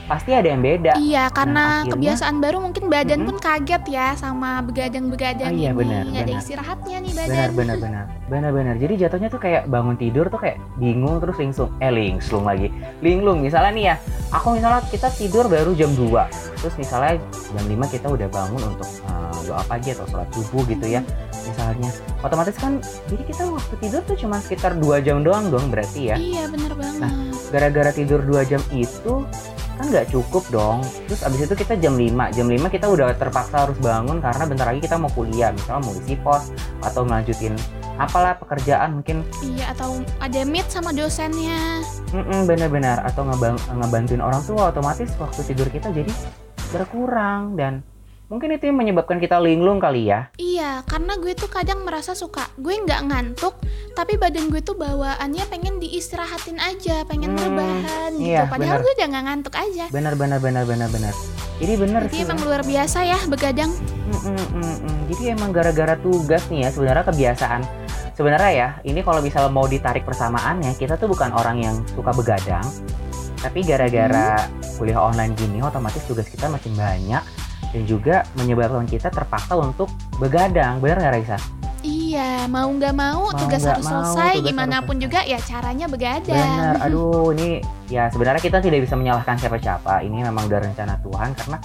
pasti 0.06 0.30
ada 0.30 0.46
yang 0.46 0.60
beda. 0.60 0.92
iya, 0.96 1.26
karena 1.28 1.82
akhirnya- 1.82 1.92
kebiasaan 1.92 2.36
baru 2.38 2.58
mungkin 2.60 2.84
badan 2.86 3.18
Mm-mm. 3.18 3.28
pun 3.28 3.36
kaget 3.38 3.82
ya 3.86 4.06
sama 4.14 4.62
begadang-begadang 4.62 5.50
Oh 5.50 5.58
iya, 5.58 5.70
ini. 5.70 5.76
benar, 5.76 6.02
ada 6.04 6.22
benar. 6.22 6.38
istirahatnya 6.38 6.96
nih 7.00 7.12
badan. 7.12 7.28
Benar 7.28 7.50
benar 7.52 7.76
benar. 7.76 8.04
Benar 8.26 8.50
benar. 8.52 8.74
Jadi 8.76 8.94
jatuhnya 8.96 9.28
tuh 9.28 9.38
kayak 9.38 9.62
bangun 9.66 9.94
tidur 9.94 10.26
tuh 10.26 10.38
kayak 10.38 10.58
bingung 10.76 11.18
terus 11.18 11.36
lingsung. 11.36 11.70
Eh 11.78 11.90
lingsung 11.90 12.42
lagi. 12.42 12.70
Linglung 12.98 13.38
misalnya 13.40 13.72
nih 13.72 13.84
ya. 13.84 13.94
Aku 14.32 14.52
misalnya 14.52 14.82
kita 14.84 15.10
tidur 15.10 15.46
baru 15.46 15.70
jam 15.72 15.90
2. 15.90 16.26
Terus 16.56 16.74
misalnya 16.76 17.18
jam 17.28 17.64
5 17.64 17.86
kita 17.88 18.06
udah 18.06 18.28
bangun 18.28 18.62
untuk 18.64 18.88
uh, 19.04 19.38
doa 19.42 19.62
pagi 19.64 19.90
atau 19.90 20.06
sholat 20.06 20.26
subuh 20.30 20.62
gitu 20.64 20.86
ya. 20.88 21.00
Misalnya 21.44 21.90
otomatis 22.20 22.54
kan 22.54 22.78
jadi 23.06 23.22
kita 23.24 23.42
waktu 23.46 23.74
tidur 23.78 24.02
tuh 24.02 24.16
cuma 24.16 24.38
sekitar 24.38 24.74
2 24.74 24.82
jam 25.00 25.22
doang 25.22 25.46
dong 25.48 25.66
berarti 25.68 26.10
ya. 26.10 26.16
Iya, 26.16 26.46
bener 26.48 26.74
banget. 26.74 27.10
Gara-gara 27.48 27.90
tidur 27.90 28.20
2 28.20 28.42
jam 28.44 28.62
itu 28.70 29.22
kan 29.86 29.94
nggak 29.94 30.10
cukup 30.10 30.42
dong. 30.50 30.82
Terus 31.06 31.22
abis 31.22 31.46
itu 31.46 31.54
kita 31.54 31.78
jam 31.78 31.94
5. 31.94 32.34
Jam 32.34 32.50
5 32.50 32.66
kita 32.66 32.90
udah 32.90 33.14
terpaksa 33.14 33.70
harus 33.70 33.78
bangun 33.78 34.18
karena 34.18 34.42
bentar 34.42 34.66
lagi 34.66 34.82
kita 34.82 34.98
mau 34.98 35.06
kuliah. 35.14 35.54
Misalnya 35.54 35.86
mau 35.86 35.94
isi 35.94 36.18
pos 36.18 36.50
atau 36.82 37.06
melanjutin 37.06 37.54
apalah 37.96 38.36
pekerjaan 38.36 39.00
mungkin 39.00 39.22
Iya, 39.40 39.72
atau 39.72 40.02
ada 40.20 40.42
meet 40.44 40.66
sama 40.68 40.90
dosennya. 40.92 41.80
mm 42.12 42.44
benar-benar 42.44 43.00
atau 43.06 43.24
ngebang- 43.24 43.62
ngebantuin 43.72 44.20
orang 44.20 44.42
tua 44.44 44.68
otomatis 44.68 45.08
waktu 45.16 45.40
tidur 45.46 45.68
kita 45.70 45.88
jadi 45.94 46.12
berkurang 46.74 47.56
dan 47.56 47.80
mungkin 48.26 48.50
itu 48.50 48.66
yang 48.66 48.78
menyebabkan 48.78 49.22
kita 49.22 49.38
linglung 49.38 49.78
kali 49.78 50.10
ya. 50.10 50.30
Iya, 50.34 50.82
karena 50.82 51.14
gue 51.14 51.32
tuh 51.32 51.46
kadang 51.46 51.86
merasa 51.86 52.12
suka 52.12 52.50
gue 52.58 52.74
nggak 52.74 53.06
ngantuk, 53.06 53.54
tapi 53.94 54.18
badan 54.18 54.50
gue 54.50 54.58
tuh 54.58 54.74
bawaannya 54.74 55.46
pengen 55.46 55.78
diistirahatin 55.78 56.58
aja, 56.58 57.06
pengen 57.06 57.38
Hmm, 57.38 57.42
rebahan 57.46 58.10
gitu. 58.18 58.26
iya, 58.26 58.50
Padahal 58.50 58.82
bener. 58.82 58.84
gue 58.84 58.92
udah 58.98 59.06
nggak 59.06 59.24
ngantuk 59.30 59.54
aja. 59.54 59.84
Benar 59.94 60.14
benar 60.18 60.38
benar 60.42 60.64
benar 60.66 60.88
benar. 60.90 61.14
Jadi 61.56 61.72
benar 61.80 62.00
Jadi 62.04 62.16
sih. 62.18 62.24
emang 62.26 62.40
luar 62.42 62.62
biasa 62.66 62.98
ya 63.00 63.18
begadang. 63.30 63.70
Mm, 64.06 64.12
mm, 64.12 64.46
mm, 64.52 64.76
mm. 64.82 64.98
Jadi 65.08 65.22
emang 65.32 65.50
gara-gara 65.54 65.94
tugas 65.96 66.42
nih 66.50 66.66
ya 66.66 66.70
sebenarnya 66.74 67.04
kebiasaan. 67.06 67.62
Sebenarnya 68.12 68.52
ya, 68.52 68.68
ini 68.82 69.00
kalau 69.00 69.20
misalnya 69.20 69.52
mau 69.52 69.68
ditarik 69.68 70.00
persamaannya, 70.02 70.72
kita 70.74 70.96
tuh 70.96 71.04
bukan 71.06 71.36
orang 71.36 71.60
yang 71.60 71.76
suka 71.92 72.16
begadang. 72.16 72.64
Tapi 73.36 73.60
gara-gara 73.60 74.48
kuliah 74.76 74.96
online 74.98 75.36
gini, 75.36 75.60
otomatis 75.60 76.00
tugas 76.04 76.24
kita 76.24 76.48
makin 76.48 76.72
banyak 76.72 77.20
dan 77.76 77.84
juga 77.84 78.24
menyebabkan 78.40 78.88
kita 78.88 79.12
terpaksa 79.12 79.52
untuk 79.52 79.92
begadang. 80.16 80.80
Bener 80.80 80.96
nggak 80.96 81.12
Raisa? 81.12 81.36
Iya, 81.84 82.48
mau 82.48 82.72
nggak 82.72 82.94
mau, 82.96 83.28
Mau 83.28 83.36
tugas 83.36 83.60
harus 83.62 83.84
mau, 83.84 84.00
selesai. 84.00 84.40
tugas 84.40 84.48
Gimana 84.48 84.80
harus 84.80 84.86
pun 84.88 84.96
selesai. 84.96 85.04
juga 85.04 85.20
ya 85.28 85.38
caranya 85.44 85.86
begadang. 85.86 86.32
Bener. 86.40 86.74
Aduh, 86.88 87.36
ini 87.36 87.60
ya 87.92 88.08
sebenarnya 88.08 88.40
kita 88.40 88.58
tidak 88.64 88.88
bisa 88.88 88.96
menyalahkan 88.96 89.36
siapa-siapa. 89.36 90.00
Ini 90.08 90.24
memang 90.24 90.48
udah 90.48 90.60
rencana 90.64 90.96
Tuhan 91.04 91.30
karena 91.36 91.58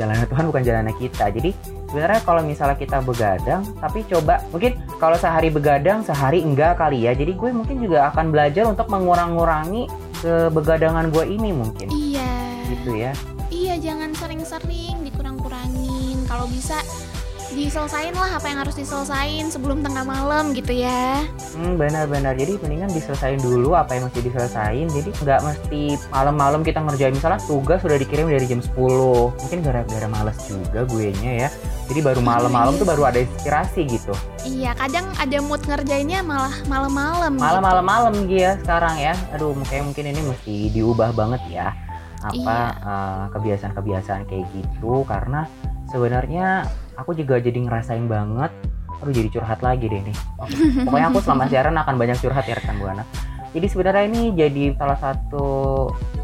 jalannya 0.00 0.26
Tuhan 0.26 0.44
bukan 0.48 0.62
jalannya 0.64 0.94
kita. 0.96 1.24
Jadi 1.36 1.50
sebenarnya 1.92 2.20
kalau 2.24 2.40
misalnya 2.42 2.76
kita 2.80 2.98
begadang, 3.04 3.60
tapi 3.76 4.08
coba 4.08 4.40
mungkin 4.50 4.72
kalau 4.96 5.20
sehari 5.20 5.52
begadang, 5.52 6.00
sehari 6.00 6.40
enggak 6.40 6.80
kali 6.80 7.04
ya. 7.04 7.12
Jadi 7.12 7.36
gue 7.36 7.50
mungkin 7.52 7.76
juga 7.76 8.08
akan 8.08 8.32
belajar 8.32 8.64
untuk 8.66 8.88
mengurang-ngurangi 8.88 9.84
kebegadangan 10.24 11.12
gue 11.12 11.24
ini 11.28 11.52
mungkin. 11.52 11.86
Iya. 11.92 12.32
Gitu 12.72 12.96
ya. 12.96 13.12
Iya, 13.52 13.76
jangan 13.78 14.10
sering-sering 14.16 15.11
dikurang-kurangin. 15.52 16.18
Kalau 16.26 16.46
bisa 16.48 16.78
diselesain 17.52 18.16
lah 18.16 18.40
apa 18.40 18.48
yang 18.48 18.64
harus 18.64 18.72
diselesain 18.72 19.52
sebelum 19.52 19.84
tengah 19.84 20.08
malam 20.08 20.56
gitu 20.56 20.72
ya. 20.72 21.20
Hmm, 21.52 21.76
benar-benar. 21.76 22.32
Jadi 22.32 22.56
mendingan 22.64 22.88
diselesain 22.88 23.36
dulu 23.44 23.76
apa 23.76 23.92
yang 23.92 24.08
mesti 24.08 24.24
diselesain. 24.24 24.88
Jadi 24.88 25.12
nggak 25.20 25.40
mesti 25.44 25.82
malam-malam 26.08 26.64
kita 26.64 26.80
ngerjain 26.80 27.12
misalnya 27.12 27.44
tugas 27.44 27.84
sudah 27.84 28.00
dikirim 28.00 28.32
dari 28.32 28.48
jam 28.48 28.64
10. 28.64 28.72
Mungkin 29.36 29.58
gara-gara 29.60 30.08
males 30.08 30.40
juga 30.48 30.88
gue 30.88 31.12
nya 31.20 31.32
ya. 31.44 31.48
Jadi 31.92 32.00
baru 32.00 32.24
malam-malam 32.24 32.80
tuh 32.80 32.88
baru 32.88 33.12
ada 33.12 33.20
inspirasi 33.20 33.84
gitu. 33.84 34.16
Iya, 34.48 34.72
kadang 34.72 35.04
ada 35.20 35.38
mood 35.44 35.60
ngerjainnya 35.68 36.24
malah 36.24 36.56
malam-malam. 36.64 37.36
gitu. 37.36 37.44
Malam-malam 37.44 38.14
ya 38.32 38.56
sekarang 38.64 38.96
ya. 38.96 39.12
Aduh, 39.36 39.52
kayak 39.68 39.92
mungkin 39.92 40.08
ini 40.08 40.20
mesti 40.24 40.72
diubah 40.72 41.12
banget 41.12 41.44
ya. 41.52 41.76
Apa 42.22 42.34
Iya. 42.34 42.58
eh, 42.82 43.24
kebiasaan-kebiasaan 43.34 44.22
kayak 44.26 44.46
gitu? 44.54 45.02
Karena 45.04 45.44
sebenarnya 45.86 46.64
aku 46.94 47.12
juga 47.12 47.36
jadi 47.36 47.58
ngerasain 47.58 48.06
banget 48.06 48.52
aduh 49.02 49.10
jadi 49.10 49.28
curhat 49.34 49.60
lagi 49.60 49.90
deh 49.90 49.98
nih. 49.98 50.16
Oke, 50.38 50.54
pokoknya 50.86 51.06
aku 51.10 51.18
selama 51.18 51.44
siaran 51.50 51.74
akan 51.74 51.94
banyak 51.98 52.22
curhat 52.22 52.46
ya 52.46 52.54
rekan 52.54 52.78
buana. 52.78 53.02
Jadi 53.52 53.66
sebenarnya 53.66 54.04
ini 54.08 54.22
jadi 54.32 54.64
salah 54.78 54.96
satu 54.96 55.46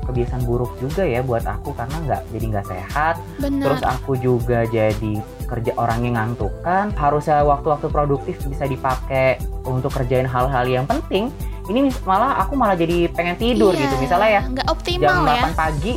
kebiasaan 0.09 0.47
buruk 0.49 0.73
juga 0.81 1.05
ya 1.05 1.21
buat 1.21 1.45
aku 1.45 1.77
karena 1.77 1.97
nggak 2.07 2.23
jadi 2.33 2.45
nggak 2.49 2.67
sehat. 2.71 3.15
Bener. 3.37 3.67
terus 3.67 3.83
aku 3.85 4.17
juga 4.17 4.65
jadi 4.65 5.21
kerja 5.45 5.73
orang 5.77 6.07
yang 6.07 6.15
ngantuk 6.17 6.53
kan 6.63 6.95
harusnya 6.95 7.45
waktu-waktu 7.45 7.89
produktif 7.89 8.41
bisa 8.47 8.65
dipakai 8.65 9.37
untuk 9.67 9.93
kerjain 9.93 10.25
hal-hal 10.25 10.65
yang 10.65 10.87
penting 10.87 11.29
ini 11.69 11.81
malah 12.03 12.41
aku 12.41 12.53
malah 12.55 12.75
jadi 12.75 13.13
pengen 13.13 13.37
tidur 13.37 13.73
Iya, 13.73 13.85
gitu 13.85 13.95
misalnya 14.01 14.31
ya. 14.31 14.43
nggak 14.45 14.65
jam 14.65 14.73
optimal 14.73 15.17
8 15.23 15.29
ya. 15.29 15.45
pagi. 15.55 15.95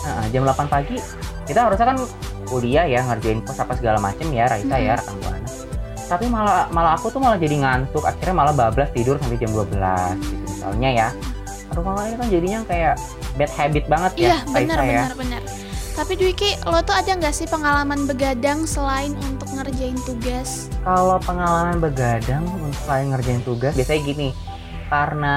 Nah, 0.00 0.24
jam 0.28 0.42
8 0.44 0.66
pagi. 0.66 0.96
Kita 1.44 1.60
harusnya 1.64 1.86
kan 1.86 1.98
kuliah 2.46 2.84
ya 2.84 3.00
ngerjain 3.04 3.40
pos 3.40 3.56
apa 3.56 3.74
segala 3.74 3.98
macem 3.98 4.26
ya 4.28 4.44
Raisa 4.44 4.74
ya 4.74 4.98
rekan 4.98 5.14
buana 5.18 5.46
tapi 6.10 6.26
malah 6.26 6.66
malah 6.74 6.98
aku 6.98 7.06
tuh 7.06 7.22
malah 7.22 7.38
jadi 7.38 7.62
ngantuk 7.62 8.02
akhirnya 8.02 8.34
malah 8.34 8.50
bablas 8.50 8.90
tidur 8.90 9.14
sampai 9.14 9.38
jam 9.38 9.54
12 9.54 9.70
gitu 10.18 10.34
misalnya 10.50 10.90
ya. 10.90 11.08
Aduh 11.70 11.86
malah 11.86 12.10
ini 12.10 12.16
kan 12.18 12.26
jadinya 12.26 12.60
kayak 12.66 12.94
bad 13.38 13.50
habit 13.54 13.84
banget 13.86 14.12
ya 14.18 14.22
Iya, 14.26 14.36
benar 14.50 14.78
ya. 14.82 14.90
benar 15.06 15.14
benar. 15.14 15.42
Tapi 15.90 16.12
Dwiki, 16.16 16.58
lo 16.66 16.82
tuh 16.82 16.96
ada 16.96 17.14
nggak 17.14 17.30
sih 17.30 17.46
pengalaman 17.46 18.10
begadang 18.10 18.66
selain 18.66 19.14
untuk 19.22 19.46
ngerjain 19.54 19.94
tugas? 20.02 20.66
kalau 20.80 21.22
pengalaman 21.22 21.78
begadang 21.78 22.42
untuk 22.58 22.74
selain 22.82 23.14
ngerjain 23.14 23.42
tugas 23.46 23.72
biasanya 23.76 24.00
gini 24.02 24.28
karena 24.90 25.36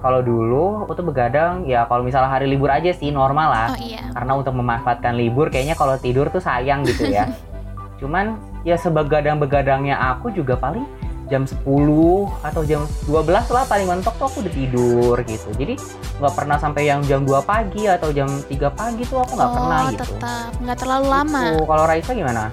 kalau 0.00 0.22
dulu 0.24 0.86
aku 0.86 0.96
tuh 0.96 1.06
begadang 1.10 1.66
ya 1.68 1.84
kalau 1.84 2.06
misalnya 2.06 2.30
hari 2.30 2.48
libur 2.48 2.72
aja 2.72 2.94
sih 2.94 3.12
normal 3.12 3.52
lah 3.52 3.68
Oh 3.74 3.78
iya. 3.82 4.00
karena 4.16 4.32
untuk 4.38 4.54
memanfaatkan 4.56 5.12
libur 5.18 5.52
kayaknya 5.52 5.76
kalau 5.76 5.98
tidur 6.00 6.32
tuh 6.32 6.40
sayang 6.40 6.86
gitu 6.88 7.10
ya 7.10 7.28
cuman 8.00 8.40
ya 8.64 8.80
sebegadang-begadangnya 8.80 9.98
aku 10.16 10.32
juga 10.32 10.56
paling 10.56 10.86
jam 11.30 11.46
10 11.46 11.62
atau 12.42 12.62
jam 12.66 12.82
12 13.06 13.54
lah 13.54 13.64
paling 13.70 13.86
mentok 13.86 14.14
tuh 14.18 14.26
aku 14.26 14.36
udah 14.42 14.54
tidur 14.56 15.16
gitu 15.22 15.48
jadi 15.54 15.78
nggak 16.18 16.34
pernah 16.34 16.56
sampai 16.58 16.90
yang 16.90 17.00
jam 17.06 17.22
2 17.22 17.38
pagi 17.46 17.86
atau 17.86 18.10
jam 18.10 18.26
3 18.26 18.50
pagi 18.74 19.02
tuh 19.06 19.22
aku 19.22 19.38
nggak 19.38 19.50
oh, 19.50 19.54
pernah 19.54 19.80
gitu 19.94 20.04
tetap 20.10 20.50
nggak 20.58 20.78
terlalu 20.80 21.06
lama. 21.06 21.42
Gitu. 21.46 21.62
kalau 21.70 21.84
Raisa 21.86 22.10
gimana? 22.16 22.44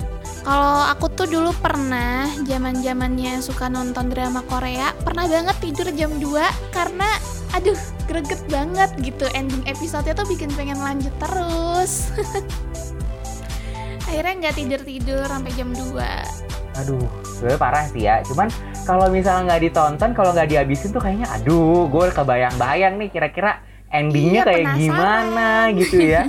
Kalau 0.48 0.80
aku 0.88 1.12
tuh 1.12 1.27
dulu 1.27 1.51
pernah 1.60 2.24
zaman 2.48 2.80
zamannya 2.80 3.44
suka 3.44 3.68
nonton 3.68 4.08
drama 4.08 4.39
Korea, 4.48 4.96
pernah 5.04 5.27
banget 5.27 5.60
tidur 5.60 5.92
jam 5.92 6.08
2 6.24 6.24
karena 6.72 7.20
aduh 7.51 7.75
greget 8.08 8.39
banget 8.48 8.88
gitu 9.04 9.27
ending 9.36 9.60
episode 9.68 10.08
tuh 10.08 10.24
bikin 10.24 10.48
pengen 10.56 10.80
lanjut 10.80 11.12
terus. 11.20 12.16
Akhirnya 14.08 14.48
nggak 14.48 14.56
tidur-tidur 14.56 15.27
sampai 15.27 15.51
jam 15.51 15.68
2. 15.75 16.80
Aduh, 16.80 17.04
sebenarnya 17.27 17.60
parah 17.60 17.86
sih 17.92 18.08
ya. 18.08 18.24
Cuman 18.24 18.48
kalau 18.88 19.12
misalnya 19.12 19.51
nggak 19.51 19.62
ditonton, 19.68 20.16
kalau 20.16 20.32
nggak 20.32 20.48
dihabisin 20.48 20.96
tuh 20.96 21.04
kayaknya, 21.04 21.27
aduh, 21.27 21.92
gue 21.92 22.08
kebayang-bayang 22.16 22.96
nih 22.96 23.12
kira-kira 23.12 23.60
endingnya 23.92 24.48
Iya, 24.48 24.48
kayak 24.48 24.63
penasaran. 24.63 24.80
gimana 24.80 25.48
gitu 25.75 25.98
ya. 26.00 26.24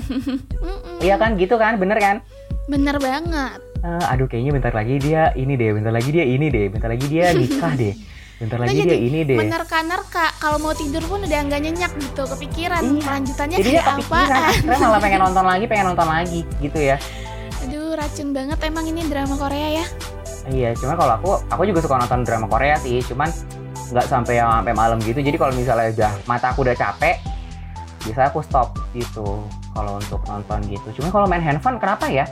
Iya 1.07 1.15
kan, 1.15 1.39
gitu 1.39 1.55
kan, 1.55 1.79
bener 1.79 2.03
kan? 2.03 2.17
Bener 2.67 2.99
banget. 2.99 3.63
Eh, 3.79 4.05
aduh, 4.05 4.27
kayaknya 4.27 4.53
bentar 4.59 4.75
lagi 4.75 4.99
dia 4.99 5.31
ini 5.33 5.55
deh, 5.55 5.71
bentar 5.71 5.95
lagi 5.95 6.11
dia 6.11 6.27
ini 6.27 6.51
deh, 6.51 6.67
bentar 6.67 6.91
lagi 6.91 7.07
dia 7.07 7.31
nikah 7.31 7.73
deh, 7.79 7.95
bentar 8.37 8.59
lagi 8.59 8.75
Nah, 8.75 8.85
dia 8.85 8.99
ini 8.99 9.21
deh. 9.23 9.39
Menerka-nerka 9.39 10.35
kalau 10.43 10.59
mau 10.59 10.75
tidur 10.75 10.99
pun 11.07 11.23
udah 11.23 11.41
nggak 11.47 11.61
nyenyak 11.63 11.93
gitu, 11.95 12.27
kepikiran 12.27 12.83
Iya. 12.83 13.01
kelanjutannya 13.01 13.57
Jadi 13.57 13.71
kayak 13.71 13.87
apa. 14.03 14.21
akhirnya 14.51 14.79
malah 14.83 14.99
pengen 14.99 15.21
nonton 15.31 15.45
lagi, 15.47 15.65
pengen 15.67 15.87
nonton 15.95 16.09
lagi 16.11 16.41
gitu 16.59 16.79
ya. 16.79 16.97
Aduh, 17.63 17.95
racun 17.95 18.29
banget 18.35 18.59
emang 18.67 18.85
ini 18.85 19.01
drama 19.07 19.35
Korea 19.39 19.69
ya. 19.79 19.87
Iya, 20.51 20.71
cuma 20.75 20.99
kalau 20.99 21.15
aku, 21.15 21.31
aku 21.47 21.63
juga 21.63 21.79
suka 21.79 22.03
nonton 22.03 22.27
drama 22.27 22.51
Korea 22.51 22.75
sih, 22.83 22.99
cuman 23.07 23.31
nggak 23.95 24.07
sampai 24.11 24.43
yang 24.43 24.51
sampai 24.51 24.75
malam 24.75 24.99
gitu. 25.01 25.23
Jadi 25.23 25.39
kalau 25.39 25.55
misalnya 25.55 25.95
udah 25.95 26.13
mata 26.27 26.51
aku 26.51 26.67
udah 26.67 26.75
capek, 26.75 27.23
biasanya 28.03 28.27
aku 28.27 28.43
stop 28.43 28.75
gitu. 28.91 29.39
Kalau 29.71 30.03
untuk 30.03 30.19
nonton 30.27 30.67
gitu. 30.67 30.99
Cuma 30.99 31.15
kalau 31.15 31.31
main 31.31 31.39
handphone, 31.39 31.79
kenapa 31.79 32.11
ya? 32.11 32.27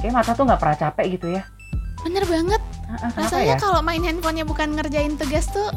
Kayak 0.00 0.14
mata 0.14 0.32
tuh 0.32 0.44
nggak 0.44 0.58
pernah 0.58 0.76
capek 0.78 1.06
gitu 1.14 1.26
ya. 1.30 1.42
Bener 2.00 2.24
banget. 2.24 2.60
Ah, 2.82 2.96
ah, 2.96 2.96
Kenapa 3.06 3.20
Rasanya 3.22 3.46
ya? 3.46 3.56
kalau 3.56 3.80
main 3.80 4.00
handphonenya 4.00 4.44
bukan 4.44 4.68
ngerjain 4.72 5.14
tugas 5.14 5.46
tuh 5.46 5.68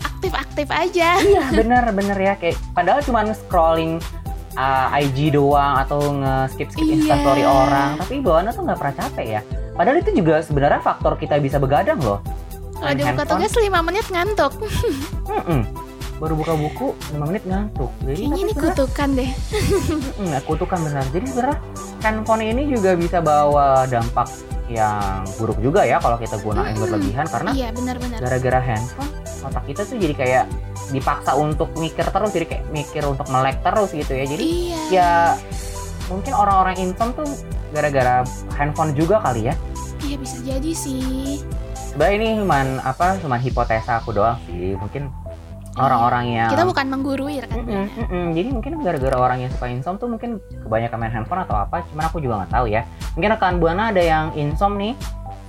aktif-aktif 0.00 0.66
aja. 0.68 1.16
Iya, 1.16 1.44
bener 1.58 1.84
bener 1.90 2.18
ya. 2.18 2.34
Kayak 2.34 2.58
padahal 2.74 3.00
cuma 3.00 3.22
scrolling 3.30 4.02
uh, 4.54 4.90
IG 4.92 5.30
doang 5.30 5.78
atau 5.78 6.00
nge-skip 6.12 6.68
skip 6.68 6.82
Iya. 6.82 6.94
instastory 6.98 7.42
orang, 7.42 7.96
tapi 7.96 8.18
bawaannya 8.18 8.52
tuh 8.52 8.62
nggak 8.64 8.78
pernah 8.78 8.94
capek 8.96 9.26
ya. 9.30 9.40
Padahal 9.72 9.96
itu 9.96 10.10
juga 10.12 10.42
sebenarnya 10.42 10.80
faktor 10.80 11.14
kita 11.14 11.38
bisa 11.38 11.56
begadang 11.56 11.98
loh. 11.98 12.18
Kalau 12.74 12.82
Main 12.84 12.94
dia 12.94 13.06
buka 13.08 13.22
handphone. 13.22 13.30
tugas 13.38 13.52
5 13.54 13.86
menit 13.86 14.06
ngantuk. 14.08 14.52
Mm-mm. 15.30 15.60
Baru 16.18 16.34
buka 16.34 16.52
buku 16.52 16.86
5 17.08 17.24
menit 17.24 17.42
ngantuk. 17.42 17.90
Jadi 18.02 18.20
ini 18.20 18.42
sebenarnya- 18.44 18.74
kutukan 18.74 19.08
deh. 19.14 19.30
Mm, 20.18 20.34
kutukan 20.44 20.78
benar. 20.82 21.04
Jadi 21.08 21.26
sebenarnya 21.26 21.58
handphone 22.00 22.42
ini 22.44 22.62
juga 22.66 22.90
bisa 22.92 23.18
bawa 23.18 23.86
dampak 23.86 24.26
yang 24.68 24.98
buruk 25.36 25.56
juga 25.58 25.80
ya 25.80 25.96
kalau 25.96 26.14
kita 26.14 26.36
gunain 26.38 26.74
Mm-mm. 26.74 26.82
berlebihan 26.84 27.24
karena 27.24 27.50
Iya, 27.50 27.68
benar-benar. 27.72 28.18
gara-gara 28.20 28.60
handphone 28.60 29.08
otak 29.40 29.64
kita 29.64 29.80
tuh 29.82 29.96
jadi 29.96 30.12
kayak 30.12 30.44
dipaksa 30.88 31.32
untuk 31.32 31.72
mikir 31.72 32.04
terus 32.04 32.30
jadi 32.30 32.44
kayak 32.44 32.64
mikir 32.68 33.00
untuk 33.02 33.24
melek 33.28 33.62
terus 33.62 33.88
gitu 33.90 34.12
ya. 34.12 34.26
Jadi 34.26 34.44
Iya. 34.44 34.80
ya 34.90 35.10
mungkin 36.06 36.32
orang-orang 36.32 36.76
insomnia 36.78 37.16
tuh 37.16 37.28
gara-gara 37.70 38.26
handphone 38.52 38.92
juga 38.92 39.22
kali 39.22 39.48
ya. 39.48 39.54
Iya 40.00 40.16
bisa 40.18 40.36
jadi 40.42 40.72
sih. 40.74 41.40
Sebenarnya 41.88 42.16
ini 42.16 42.28
cuman 42.38 42.66
apa 42.80 43.16
cuman 43.18 43.38
hipotesa 43.38 43.98
aku 43.98 44.12
doang 44.12 44.36
sih. 44.44 44.74
Mungkin 44.74 45.08
orang-orang 45.78 46.24
yang 46.28 46.48
Kita 46.50 46.64
bukan 46.64 46.86
menggurui 46.86 47.34
kan. 47.40 47.48
Mm-mm, 47.54 47.84
mm-mm. 47.88 48.24
Jadi 48.34 48.48
mungkin 48.50 48.72
gara-gara 48.82 49.16
orang 49.16 49.38
yang 49.42 49.50
suka 49.50 49.66
insom 49.66 49.94
tuh 49.96 50.06
mungkin 50.06 50.38
kebanyakan 50.60 50.96
main 50.98 51.12
handphone 51.12 51.42
atau 51.42 51.56
apa, 51.56 51.86
cuman 51.88 52.04
aku 52.04 52.18
juga 52.18 52.42
nggak 52.42 52.52
tahu 52.52 52.66
ya. 52.66 52.82
Mungkin 53.14 53.30
rekan 53.32 53.54
buana 53.56 53.90
ada 53.90 54.02
yang 54.02 54.30
insom 54.34 54.76
nih, 54.76 54.92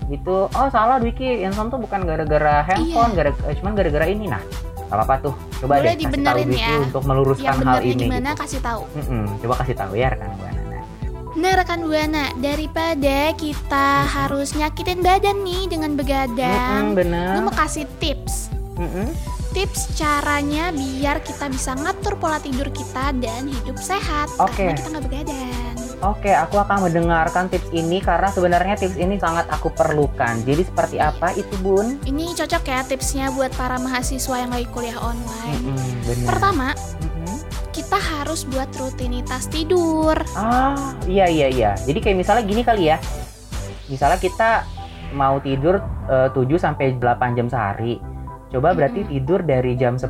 gitu. 0.07 0.47
Oh 0.49 0.67
salah 0.69 0.97
Dwiki, 0.97 1.41
insom 1.41 1.67
tuh 1.67 1.77
bukan 1.77 2.05
gara-gara 2.05 2.61
handphone, 2.63 3.11
gara 3.13 3.29
eh, 3.45 3.55
cuman 3.57 3.73
gara-gara 3.73 4.05
ini. 4.05 4.25
Nah, 4.25 4.41
nggak 4.89 4.95
apa-apa 4.95 5.15
tuh. 5.21 5.33
Coba 5.59 5.77
Boleh 5.77 5.83
deh 5.83 5.85
kasih 5.85 5.97
tahu 5.99 6.03
dibenerin 6.07 6.47
Dwiki 6.49 6.63
ya. 6.63 6.77
untuk 6.81 7.03
meluruskan 7.03 7.45
Yang 7.45 7.59
hal 7.65 7.79
ini. 7.83 8.03
gimana 8.05 8.29
gitu. 8.31 8.41
kasih 8.41 8.59
tahu. 8.61 8.81
Mm-mm, 8.95 9.23
Coba 9.41 9.53
kasih 9.61 9.75
tahu 9.75 9.93
ya 9.93 10.07
rekan 10.09 10.31
buana. 10.33 10.57
Nah, 10.57 10.83
Nah 11.29 11.53
rekan 11.55 11.81
buana, 11.85 12.25
daripada 12.41 13.17
kita 13.37 13.87
harus 14.03 14.57
nyakitin 14.57 14.99
badan 14.99 15.45
nih 15.45 15.69
dengan 15.69 15.93
begadang, 15.93 16.97
bener. 16.97 17.37
gue 17.37 17.43
mau 17.45 17.53
kasih 17.53 17.85
tips. 18.01 18.49
Mm-mm. 18.75 19.07
Tips 19.49 19.97
caranya 19.97 20.69
biar 20.69 21.25
kita 21.25 21.49
bisa 21.49 21.73
ngatur 21.73 22.13
pola 22.21 22.37
tidur 22.37 22.69
kita 22.69 23.17
dan 23.17 23.49
hidup 23.49 23.81
sehat 23.81 24.29
Oke. 24.37 24.61
karena 24.61 24.77
kita 24.77 24.87
nggak 24.93 25.05
begadang. 25.09 25.75
Oke, 25.99 26.31
aku 26.31 26.61
akan 26.61 26.87
mendengarkan 26.87 27.51
tips 27.51 27.75
ini 27.75 27.99
karena 27.99 28.31
sebenarnya 28.31 28.79
tips 28.79 28.95
ini 28.95 29.19
sangat 29.19 29.49
aku 29.51 29.73
perlukan. 29.73 30.39
Jadi 30.47 30.63
seperti 30.63 30.97
apa 31.01 31.35
itu, 31.35 31.51
Bun? 31.59 31.99
Ini 32.07 32.37
cocok 32.37 32.63
ya 32.63 32.79
tipsnya 32.87 33.33
buat 33.35 33.51
para 33.57 33.75
mahasiswa 33.81 34.35
yang 34.37 34.53
lagi 34.53 34.69
kuliah 34.71 34.95
online. 35.01 35.59
Mm-mm, 35.65 35.91
bener. 36.07 36.27
Pertama, 36.29 36.67
kita 37.75 37.99
harus 37.99 38.45
buat 38.47 38.69
rutinitas 38.77 39.49
tidur. 39.49 40.15
Ah, 40.37 40.93
iya 41.09 41.25
iya 41.25 41.47
iya. 41.49 41.71
Jadi 41.83 41.99
kayak 41.99 42.17
misalnya 42.21 42.43
gini 42.45 42.61
kali 42.63 42.93
ya. 42.93 43.01
Misalnya 43.89 44.21
kita 44.21 44.63
mau 45.17 45.41
tidur 45.41 45.81
eh, 46.05 46.29
7 46.31 46.37
sampai 46.55 47.01
8 47.01 47.33
jam 47.33 47.49
sehari. 47.49 47.97
Coba 48.49 48.73
berarti 48.73 49.05
Mm-mm. 49.05 49.13
tidur 49.13 49.39
dari 49.45 49.77
jam 49.77 50.01
10 50.01 50.09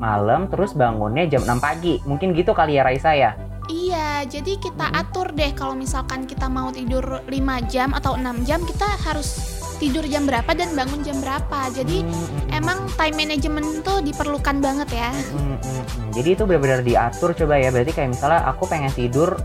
malam 0.00 0.48
terus 0.48 0.72
bangunnya 0.72 1.28
jam 1.28 1.44
6 1.44 1.60
pagi. 1.60 2.00
Mungkin 2.08 2.32
gitu 2.32 2.56
kali 2.56 2.80
ya 2.80 2.82
Raisa 2.84 3.12
ya. 3.12 3.36
Iya, 3.64 4.24
jadi 4.24 4.56
kita 4.56 4.88
Mm-mm. 4.88 5.00
atur 5.04 5.28
deh 5.32 5.52
kalau 5.52 5.76
misalkan 5.76 6.24
kita 6.24 6.48
mau 6.48 6.72
tidur 6.72 7.20
5 7.28 7.32
jam 7.68 7.92
atau 7.92 8.16
6 8.16 8.44
jam, 8.48 8.60
kita 8.64 8.88
harus 9.04 9.60
tidur 9.76 10.04
jam 10.08 10.24
berapa 10.24 10.48
dan 10.56 10.72
bangun 10.72 11.04
jam 11.04 11.20
berapa. 11.20 11.68
Jadi 11.76 12.00
Hmm, 12.00 12.12
hmm, 12.12 12.28
hmm. 12.48 12.56
emang 12.56 12.78
time 12.96 13.16
management 13.20 13.84
tuh 13.84 14.00
diperlukan 14.00 14.64
banget 14.64 14.88
ya. 14.88 15.10
Hmm, 15.12 15.60
hmm, 15.60 15.82
hmm. 15.84 16.08
Jadi 16.16 16.28
itu 16.32 16.42
benar-benar 16.48 16.80
diatur 16.80 17.36
coba 17.36 17.60
ya. 17.60 17.68
Berarti 17.68 17.92
kayak 17.92 18.10
misalnya 18.16 18.40
aku 18.48 18.64
pengen 18.64 18.92
tidur 18.96 19.36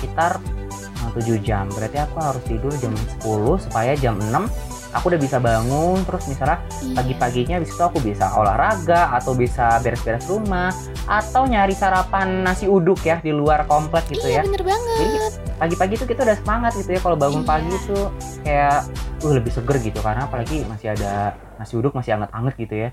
sekitar 0.00 0.40
eh, 0.80 1.10
7 1.12 1.44
jam. 1.44 1.68
Berarti 1.68 1.98
aku 2.00 2.16
harus 2.24 2.42
tidur 2.48 2.72
jam 2.80 2.96
10 3.20 3.68
supaya 3.68 3.92
jam 4.00 4.16
6 4.16 4.71
aku 4.92 5.08
udah 5.08 5.20
bisa 5.20 5.36
bangun 5.36 5.98
terus 6.04 6.24
misalnya 6.26 6.60
pagi-paginya 6.92 7.56
habis 7.56 7.72
itu 7.72 7.80
aku 7.80 7.98
bisa 7.98 8.28
olahraga 8.32 9.12
atau 9.12 9.32
bisa 9.32 9.80
beres-beres 9.80 10.28
rumah 10.28 10.68
atau 11.04 11.44
nyari 11.44 11.72
sarapan 11.72 12.44
nasi 12.44 12.68
uduk 12.68 13.00
ya 13.00 13.18
di 13.18 13.32
luar 13.32 13.64
komplek 13.64 14.04
gitu 14.08 14.28
Iya 14.28 14.40
ya. 14.40 14.42
bener 14.46 14.62
banget. 14.62 14.98
Jadi 15.00 15.18
pagi-pagi 15.58 15.94
tuh 15.96 16.08
kita 16.08 16.20
udah 16.22 16.36
semangat 16.38 16.72
gitu 16.76 16.90
ya 16.92 17.00
kalau 17.00 17.16
bangun 17.16 17.42
Iya. 17.42 17.48
pagi 17.48 17.74
tuh 17.84 18.04
kayak 18.42 18.78
uh 19.22 19.32
lebih 19.32 19.50
seger 19.50 19.76
gitu 19.80 19.98
karena 19.98 20.26
apalagi 20.26 20.66
masih 20.66 20.92
ada 20.92 21.32
nasi 21.56 21.72
uduk 21.74 21.92
masih 21.92 22.14
anget-anget 22.14 22.54
gitu 22.58 22.74
ya. 22.76 22.90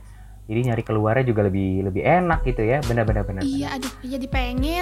Jadi 0.50 0.60
nyari 0.66 0.82
keluarnya 0.82 1.26
juga 1.30 1.46
lebih 1.46 1.86
lebih 1.86 2.02
enak 2.02 2.42
gitu 2.42 2.66
ya. 2.66 2.82
Benar-benar 2.82 3.22
benar. 3.22 3.46
Iya, 3.46 3.78
aduh, 3.78 3.94
jadi 4.02 4.26
pengen. 4.26 4.82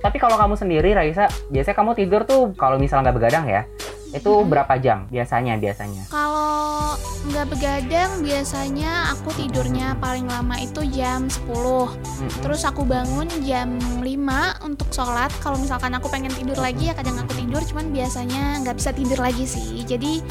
Tapi 0.00 0.16
kalau 0.16 0.40
kamu 0.40 0.56
sendiri 0.56 0.96
Raisa, 0.96 1.28
biasanya 1.52 1.76
kamu 1.76 1.90
tidur 1.92 2.24
tuh 2.24 2.56
kalau 2.56 2.80
misalnya 2.80 3.12
nggak 3.12 3.16
begadang 3.20 3.44
ya, 3.44 3.68
itu 4.16 4.32
Mhm. 4.32 4.48
berapa 4.48 4.74
jam 4.80 4.98
biasanya 5.06 5.60
biasanya? 5.60 6.02
Kalau 6.08 6.96
nggak 7.28 7.46
begadang, 7.52 8.10
biasanya 8.24 9.12
aku 9.12 9.28
tidurnya 9.36 9.94
paling 10.00 10.24
lama 10.24 10.56
itu 10.56 10.80
jam 10.88 11.28
10. 11.28 11.92
Mm-mm. 11.92 12.40
Terus 12.40 12.64
aku 12.64 12.82
bangun 12.82 13.28
jam 13.44 13.76
5 14.00 14.56
untuk 14.64 14.88
sholat. 14.88 15.28
Kalau 15.44 15.60
misalkan 15.60 15.92
aku 15.92 16.08
pengen 16.08 16.32
tidur 16.32 16.56
lagi 16.56 16.88
ya 16.88 16.94
kadang 16.96 17.20
aku 17.20 17.36
tidur, 17.36 17.60
cuman 17.60 17.92
biasanya 17.92 18.64
nggak 18.64 18.76
bisa 18.80 18.90
tidur 18.96 19.20
lagi 19.20 19.44
sih. 19.44 19.84
Jadi 19.84 20.24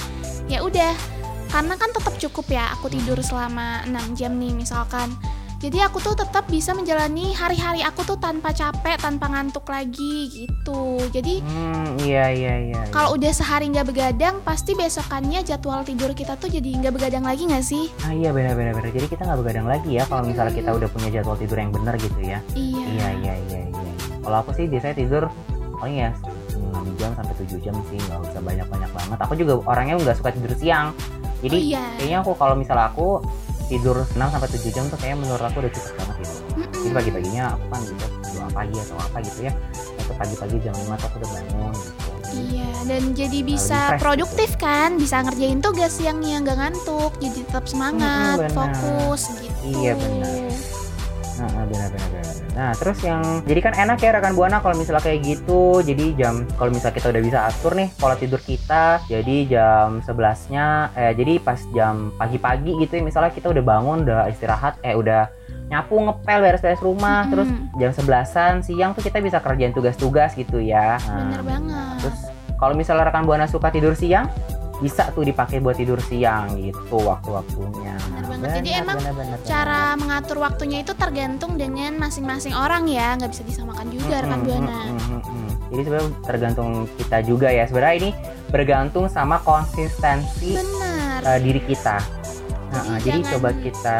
ya 0.49 0.65
udah, 0.65 0.93
karena 1.51 1.77
kan 1.77 1.89
tetap 1.93 2.15
cukup 2.17 2.45
ya 2.49 2.73
aku 2.73 2.89
tidur 2.89 3.19
selama 3.21 3.85
6 3.85 4.17
jam 4.17 4.33
nih 4.35 4.51
misalkan. 4.51 5.13
Jadi 5.65 5.81
aku 5.81 5.97
tuh 5.97 6.13
tetap 6.13 6.45
bisa 6.45 6.77
menjalani 6.77 7.33
hari-hari 7.33 7.81
aku 7.81 8.05
tuh 8.05 8.21
tanpa 8.21 8.53
capek, 8.53 9.01
tanpa 9.01 9.25
ngantuk 9.25 9.65
lagi 9.65 10.29
gitu. 10.29 11.01
Jadi 11.09 11.41
Hmm, 11.41 11.97
iya 11.97 12.29
iya 12.29 12.53
iya. 12.61 12.81
iya. 12.85 12.93
kalau 12.93 13.17
udah 13.17 13.33
sehari 13.33 13.73
nggak 13.73 13.89
begadang, 13.89 14.45
pasti 14.45 14.77
besokannya 14.77 15.41
jadwal 15.41 15.81
tidur 15.81 16.13
kita 16.13 16.37
tuh 16.37 16.53
jadi 16.53 16.69
nggak 16.69 16.93
begadang 16.93 17.25
lagi 17.25 17.49
nggak 17.49 17.65
sih? 17.65 17.89
Ah 18.05 18.13
iya 18.13 18.29
benar-benar 18.29 18.77
benar. 18.77 18.93
Jadi 18.93 19.09
kita 19.09 19.25
nggak 19.25 19.39
begadang 19.41 19.65
lagi 19.65 19.89
ya 19.89 20.05
kalau 20.05 20.21
misalnya 20.21 20.53
kita 20.53 20.69
udah 20.69 20.85
punya 20.85 21.09
jadwal 21.11 21.33
tidur 21.33 21.57
yang 21.57 21.73
benar 21.73 21.97
gitu 21.97 22.19
ya. 22.21 22.37
Iya. 22.53 22.85
Iya 22.85 23.07
iya 23.17 23.33
iya 23.49 23.59
iya. 23.65 23.91
Kalau 24.21 24.37
aku 24.45 24.53
sih 24.53 24.69
biasanya 24.69 24.95
tidur 24.95 25.23
paling 25.81 25.97
ya 25.97 26.13
6 26.53 27.01
jam 27.01 27.09
sampai 27.17 27.33
7 27.41 27.57
jam 27.59 27.73
sih 27.89 27.97
nggak 27.97 28.21
usah 28.21 28.41
banyak-banyak 28.45 28.91
banget. 28.93 29.17
Aku 29.17 29.33
juga 29.33 29.53
orangnya 29.65 29.97
nggak 29.97 30.17
suka 30.21 30.29
tidur 30.29 30.53
siang. 30.53 30.93
Jadi 31.41 31.57
Oh 31.57 31.65
iya. 31.73 31.83
kayaknya 31.97 32.17
aku 32.21 32.37
kalau 32.37 32.53
misalnya 32.53 32.93
aku 32.93 33.17
tidur 33.65 34.05
6 34.13 34.19
sampai 34.19 34.49
7 34.49 34.75
jam 34.75 34.83
tuh 34.89 34.97
kayaknya 35.01 35.17
menurut 35.25 35.43
aku 35.45 35.57
udah 35.65 35.71
cukup 35.73 35.93
banget 35.97 36.15
gitu. 36.21 36.33
Jadi 36.85 36.93
pagi-paginya 36.93 37.43
aku 37.57 37.65
kan 37.73 37.81
bisa 37.81 38.07
doa 38.35 38.49
pagi 38.53 38.77
atau 38.77 38.95
apa 39.01 39.17
gitu 39.25 39.39
ya. 39.49 39.51
Itu 39.97 40.11
pagi-pagi 40.13 40.55
jam 40.61 40.73
5 40.77 41.01
tuh 41.01 41.07
aku 41.09 41.15
udah 41.21 41.29
bangun 41.33 41.73
gitu. 41.73 42.11
Iya, 42.35 42.69
dan 42.89 43.03
jadi 43.15 43.39
lebih 43.39 43.55
bisa 43.55 43.79
fresh 43.95 44.01
produktif 44.03 44.49
kan, 44.59 44.99
bisa 44.99 45.23
ngerjain 45.23 45.63
tugas 45.63 45.95
siangnya 45.95 46.43
nggak 46.43 46.57
ngantuk, 46.59 47.11
jadi 47.23 47.39
tetap 47.47 47.63
semangat, 47.63 48.37
benar. 48.43 48.51
fokus 48.51 49.31
gitu. 49.39 49.55
Iya, 49.63 49.93
benar. 49.95 50.44
Nah, 51.35 51.49
nah, 51.51 51.65
benar 51.67 51.89
benar 51.91 52.09
benar. 52.11 52.35
Nah, 52.55 52.71
terus 52.79 52.97
yang 53.03 53.21
jadi 53.43 53.59
kan 53.59 53.73
enak 53.75 53.97
ya 53.99 54.09
rekan 54.15 54.33
buana 54.33 54.63
kalau 54.63 54.75
misalnya 54.79 55.03
kayak 55.03 55.19
gitu. 55.23 55.83
Jadi 55.83 56.15
jam 56.15 56.47
kalau 56.55 56.71
misalnya 56.71 56.95
kita 56.95 57.07
udah 57.11 57.23
bisa 57.23 57.39
atur 57.47 57.73
nih 57.75 57.89
pola 57.99 58.15
tidur 58.15 58.39
kita. 58.39 59.03
Jadi 59.11 59.51
jam 59.51 59.99
11-nya 59.99 60.65
eh 60.95 61.13
jadi 61.13 61.33
pas 61.43 61.59
jam 61.75 62.15
pagi-pagi 62.15 62.71
gitu 62.79 62.99
ya 62.99 63.03
misalnya 63.03 63.31
kita 63.35 63.51
udah 63.51 63.63
bangun, 63.63 63.97
udah 64.07 64.31
istirahat, 64.31 64.79
eh 64.81 64.95
udah 64.95 65.27
nyapu, 65.65 65.97
ngepel, 65.97 66.39
beres-beres 66.45 66.81
rumah, 66.81 67.25
Mm-mm. 67.25 67.31
terus 67.33 67.49
jam 67.81 67.91
11-an 67.91 68.53
siang 68.61 68.91
tuh 68.93 69.01
kita 69.01 69.17
bisa 69.17 69.41
kerjain 69.41 69.73
tugas-tugas 69.73 70.37
gitu 70.37 70.61
ya. 70.61 71.01
Nah, 71.09 71.17
Bener 71.25 71.41
banget. 71.41 71.97
Terus 72.05 72.19
Kalau 72.55 72.71
misalnya 72.71 73.11
rekan 73.11 73.27
buana 73.27 73.51
suka 73.51 73.67
tidur 73.67 73.91
siang, 73.99 74.31
bisa 74.79 75.11
tuh 75.11 75.27
dipakai 75.27 75.59
buat 75.59 75.75
tidur 75.75 75.99
siang 75.99 76.55
gitu 76.55 76.99
waktu-waktunya. 77.03 77.95
Benar. 78.45 78.57
Jadi 78.61 78.69
emang 78.77 78.97
benar, 79.01 79.15
benar, 79.17 79.37
Cara 79.43 79.81
mengatur 79.97 80.37
waktunya 80.41 80.77
itu 80.85 80.93
tergantung 80.93 81.51
dengan 81.57 81.91
masing-masing 81.97 82.53
orang 82.53 82.85
ya, 82.85 83.17
nggak 83.17 83.31
bisa 83.33 83.43
disamakan 83.43 83.87
juga 83.89 84.21
rekan 84.21 84.39
Mm-mm, 84.41 84.47
buana. 84.47 84.79
Jadi 85.73 85.81
sebenarnya 85.81 86.09
tergantung 86.23 86.69
kita 86.95 87.17
juga 87.25 87.47
ya. 87.49 87.63
Sebenarnya 87.65 87.95
ini 87.99 88.09
bergantung 88.53 89.05
sama 89.09 89.41
konsistensi 89.41 90.55
Benar. 90.55 91.19
eh, 91.25 91.39
diri 91.41 91.61
kita. 91.65 91.97
Nah, 92.69 92.99
Jadi 93.01 93.01
eh, 93.01 93.01
jadi 93.01 93.19
coba 93.35 93.49
kita 93.55 93.97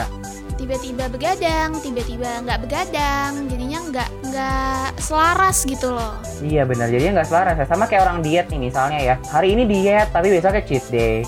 Tiba-tiba 0.56 1.12
begadang, 1.12 1.76
tiba-tiba 1.84 2.40
nggak 2.48 2.60
begadang, 2.64 3.44
jadinya 3.52 3.80
nggak 3.92 4.10
nggak 4.24 4.88
selaras 5.04 5.68
gitu 5.68 5.92
loh. 5.92 6.16
Iya 6.40 6.64
benar, 6.64 6.88
jadinya 6.88 7.20
nggak 7.20 7.28
selaras 7.28 7.56
ya. 7.60 7.66
Sama 7.68 7.92
kayak 7.92 8.08
orang 8.08 8.24
diet 8.24 8.48
nih 8.48 8.72
misalnya 8.72 9.00
ya. 9.04 9.16
Hari 9.36 9.52
ini 9.52 9.68
diet, 9.68 10.08
tapi 10.16 10.32
besoknya 10.32 10.64
cheat 10.64 10.88
day. 10.88 11.28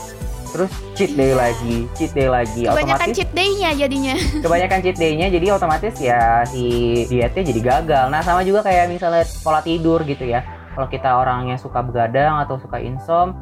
Terus 0.53 0.71
cheat 0.95 1.11
day 1.13 1.31
lagi, 1.35 1.85
cheat 1.93 2.11
day 2.15 2.27
lagi. 2.31 2.65
Kebanyakan 2.65 3.07
otomatis 3.07 3.15
cheat 3.17 3.31
day-nya 3.35 3.69
jadinya. 3.75 4.15
kebanyakan 4.45 4.79
cheat 4.83 4.97
day-nya, 4.97 5.27
jadi 5.27 5.45
otomatis 5.53 5.95
ya 5.99 6.43
si 6.47 6.63
dietnya 7.11 7.43
jadi 7.43 7.61
gagal. 7.61 8.05
Nah 8.09 8.21
sama 8.23 8.41
juga 8.47 8.63
kayak 8.63 8.91
misalnya 8.91 9.23
pola 9.43 9.59
tidur 9.61 10.01
gitu 10.07 10.23
ya. 10.23 10.43
Kalau 10.77 10.87
kita 10.87 11.09
orangnya 11.17 11.57
suka 11.57 11.81
begadang 11.81 12.37
atau 12.37 12.61
suka 12.61 12.77
insom, 12.77 13.33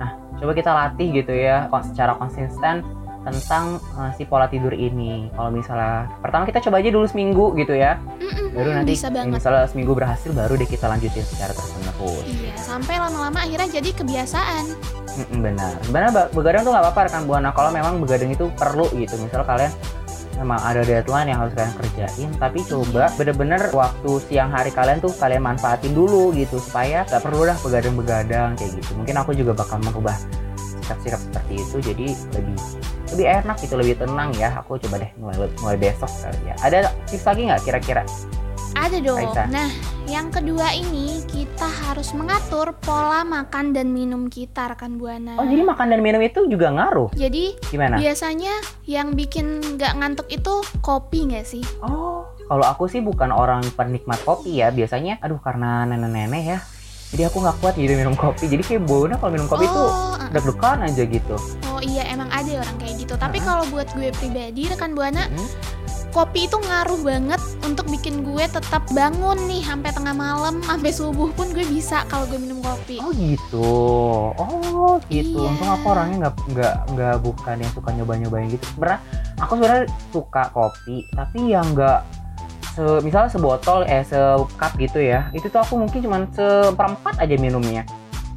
nah 0.00 0.16
coba 0.40 0.52
kita 0.56 0.70
latih 0.72 1.20
gitu 1.20 1.36
ya 1.36 1.68
secara 1.84 2.16
konsisten 2.16 2.80
tentang 3.28 3.76
eh, 4.00 4.10
si 4.16 4.24
pola 4.24 4.48
tidur 4.48 4.72
ini. 4.72 5.28
Kalau 5.36 5.50
misalnya 5.52 6.08
pertama 6.24 6.48
kita 6.48 6.64
coba 6.64 6.80
aja 6.80 6.88
dulu 6.88 7.06
seminggu 7.06 7.52
gitu 7.60 7.76
ya. 7.76 8.00
Mm-mm, 8.18 8.56
Baru 8.56 8.70
nanti 8.72 8.96
bisa 8.96 9.08
banget. 9.12 9.40
misalnya 9.42 9.68
seminggu 9.68 9.92
berhasil 9.92 10.30
baru 10.32 10.56
deh 10.56 10.68
kita 10.68 10.86
lanjutin 10.88 11.24
secara 11.24 11.52
terus 11.52 11.72
menerus. 11.76 12.24
Iya, 12.24 12.54
sampai 12.56 12.94
lama-lama 12.96 13.38
akhirnya 13.44 13.68
jadi 13.68 13.90
kebiasaan. 13.92 14.64
Benar. 15.26 15.72
Sebenarnya 15.82 16.12
begadang 16.30 16.62
tuh 16.62 16.72
nggak 16.72 16.84
apa-apa 16.86 17.00
rekan 17.10 17.24
buana 17.26 17.50
kalau 17.50 17.70
memang 17.74 17.98
begadang 17.98 18.30
itu 18.30 18.46
perlu 18.54 18.86
gitu. 18.94 19.18
Misal 19.18 19.42
kalian 19.42 19.72
memang 20.38 20.62
ada 20.62 20.86
deadline 20.86 21.34
yang 21.34 21.42
harus 21.42 21.50
kalian 21.58 21.74
kerjain, 21.82 22.30
tapi 22.38 22.62
coba 22.62 23.10
bener-bener 23.18 23.58
waktu 23.74 24.10
siang 24.30 24.54
hari 24.54 24.70
kalian 24.70 25.02
tuh 25.02 25.10
kalian 25.18 25.42
manfaatin 25.42 25.90
dulu 25.90 26.30
gitu 26.30 26.62
supaya 26.62 27.02
nggak 27.10 27.22
perlu 27.26 27.42
dah 27.42 27.58
begadang-begadang 27.58 28.54
kayak 28.54 28.70
gitu. 28.78 28.90
Mungkin 28.94 29.18
aku 29.18 29.34
juga 29.34 29.58
bakal 29.58 29.82
merubah 29.82 30.14
sikap-sikap 30.86 31.18
seperti 31.18 31.54
itu 31.58 31.76
jadi 31.82 32.06
lebih 32.38 32.56
lebih 33.08 33.26
enak 33.42 33.56
gitu, 33.58 33.74
lebih 33.74 33.98
tenang 33.98 34.30
ya. 34.38 34.54
Aku 34.62 34.78
coba 34.78 35.02
deh 35.02 35.10
mulai 35.18 35.50
mulai 35.58 35.76
besok 35.76 36.10
kali 36.22 36.38
ya. 36.46 36.54
Ada 36.62 36.94
tips 37.10 37.26
lagi 37.26 37.42
nggak 37.50 37.60
kira-kira? 37.66 38.02
Ada 38.78 38.96
dong. 39.02 39.18
Raisa. 39.18 39.42
Nah, 39.50 39.68
yang 40.08 40.32
kedua 40.32 40.72
ini 40.72 41.20
kita 41.28 41.68
harus 41.84 42.16
mengatur 42.16 42.72
pola 42.80 43.28
makan 43.28 43.76
dan 43.76 43.92
minum 43.92 44.32
kita 44.32 44.72
rekan 44.72 44.96
buana. 44.96 45.36
Oh 45.36 45.44
jadi 45.44 45.60
makan 45.60 45.92
dan 45.92 46.00
minum 46.00 46.24
itu 46.24 46.48
juga 46.48 46.72
ngaruh? 46.72 47.12
Jadi 47.12 47.60
Gimana? 47.68 48.00
biasanya 48.00 48.56
yang 48.88 49.12
bikin 49.12 49.76
nggak 49.76 50.00
ngantuk 50.00 50.24
itu 50.32 50.64
kopi 50.80 51.28
nggak 51.28 51.44
sih? 51.44 51.60
Oh, 51.84 52.24
kalau 52.48 52.64
aku 52.64 52.88
sih 52.88 53.04
bukan 53.04 53.28
orang 53.28 53.60
penikmat 53.76 54.16
kopi 54.24 54.64
ya. 54.64 54.72
Biasanya, 54.72 55.20
aduh 55.20 55.36
karena 55.44 55.84
nenek-nenek 55.84 56.42
ya. 56.56 56.58
Jadi 57.08 57.22
aku 57.24 57.40
nggak 57.44 57.56
kuat 57.60 57.74
gitu 57.76 57.92
minum 57.92 58.16
kopi. 58.16 58.48
Jadi 58.48 58.62
kayak 58.64 58.82
Bona 58.88 59.20
kalau 59.20 59.32
minum 59.36 59.48
kopi 59.48 59.64
tuh 59.68 59.88
oh, 59.92 60.16
uh, 60.16 60.28
deg-degan 60.32 60.88
aja 60.88 61.02
gitu. 61.04 61.36
oh 61.68 61.80
iya 61.80 62.04
emang 62.08 62.28
ada 62.32 62.64
orang 62.64 62.76
kayak 62.80 62.96
gitu. 63.00 63.12
Tapi 63.16 63.40
Uh-uh. 63.40 63.48
kalau 63.48 63.64
buat 63.68 63.88
gue 63.92 64.08
pribadi 64.16 64.68
rekan 64.68 64.92
buana, 64.96 65.28
Mm. 65.28 65.48
Kopi 66.10 66.48
itu 66.48 66.56
ngaruh 66.56 67.00
banget 67.04 67.40
untuk 67.62 67.86
bikin 67.88 68.24
gue 68.24 68.44
tetap 68.48 68.82
bangun 68.96 69.36
nih 69.46 69.62
sampai 69.64 69.90
tengah 69.92 70.14
malam, 70.16 70.60
sampai 70.64 70.90
subuh 70.90 71.28
pun 71.36 71.50
gue 71.52 71.64
bisa 71.68 72.04
kalau 72.08 72.24
gue 72.26 72.40
minum 72.40 72.58
kopi. 72.64 72.98
Oh 73.04 73.12
gitu. 73.12 73.70
Oh 74.34 74.96
gitu. 75.12 75.44
Iya. 75.44 75.50
Untung 75.52 75.70
aku 75.70 75.86
orangnya 75.92 76.16
nggak 76.26 76.34
nggak 76.52 76.74
nggak 76.96 77.16
bukan 77.22 77.56
yang 77.60 77.72
suka 77.72 77.90
nyoba-nyobain 77.92 78.48
gitu. 78.48 78.64
Sebenarnya 78.76 79.00
aku 79.40 79.52
sebenarnya 79.60 79.84
suka 80.10 80.42
kopi, 80.50 80.96
tapi 81.12 81.38
yang 81.52 81.66
nggak 81.76 82.00
se 82.74 82.84
misalnya 83.02 83.30
sebotol 83.32 83.82
eh 83.86 84.04
secup 84.06 84.72
gitu 84.78 84.98
ya. 85.02 85.28
Itu 85.34 85.50
tuh 85.50 85.60
aku 85.60 85.76
mungkin 85.76 86.00
cuman 86.04 86.30
seperempat 86.32 87.18
aja 87.20 87.34
minumnya. 87.36 87.82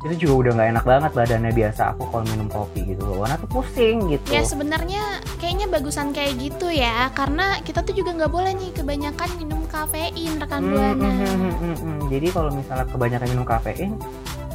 Itu 0.02 0.14
juga 0.18 0.34
udah 0.34 0.52
nggak 0.58 0.70
enak 0.74 0.86
banget 0.86 1.12
badannya 1.14 1.54
biasa 1.54 1.82
aku 1.94 2.04
kalau 2.10 2.26
minum 2.26 2.48
kopi 2.50 2.82
gitu. 2.90 3.06
Warna 3.06 3.38
tuh 3.38 3.50
pusing 3.50 4.10
gitu. 4.10 4.34
Ya 4.34 4.42
sebenarnya 4.42 5.22
kayaknya 5.38 5.70
bagusan 5.70 6.10
kayak 6.10 6.42
gitu 6.42 6.74
ya, 6.74 7.14
karena 7.14 7.62
kita 7.62 7.86
tuh 7.86 7.94
juga 7.94 8.18
nggak 8.18 8.32
boleh 8.34 8.52
nih 8.58 8.72
kebanyakan 8.74 9.30
minum 9.38 9.62
kafein 9.70 10.42
rekan 10.42 10.62
Hmm, 10.66 10.74
buana. 10.74 11.06
hmm, 11.06 11.18
hmm, 11.22 11.38
hmm, 11.38 11.54
hmm, 11.54 11.76
hmm. 11.78 12.00
Jadi 12.10 12.28
kalau 12.34 12.50
misalnya 12.50 12.86
kebanyakan 12.90 13.28
minum 13.30 13.46
kafein, 13.46 13.92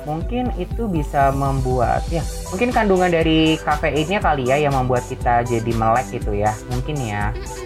mungkin 0.06 0.54
itu 0.54 0.86
bisa 0.86 1.34
membuat 1.34 2.06
ya 2.14 2.22
mungkin 2.54 2.70
kandungan 2.70 3.10
dari 3.10 3.58
kafeinnya 3.58 4.22
kali 4.22 4.46
ya 4.46 4.54
yang 4.54 4.70
membuat 4.70 5.02
kita 5.10 5.42
jadi 5.42 5.72
melek 5.74 6.06
gitu 6.14 6.30
ya 6.30 6.54
mungkin 6.70 6.94
ya. 7.02 7.34
Mm-mm. 7.34 7.65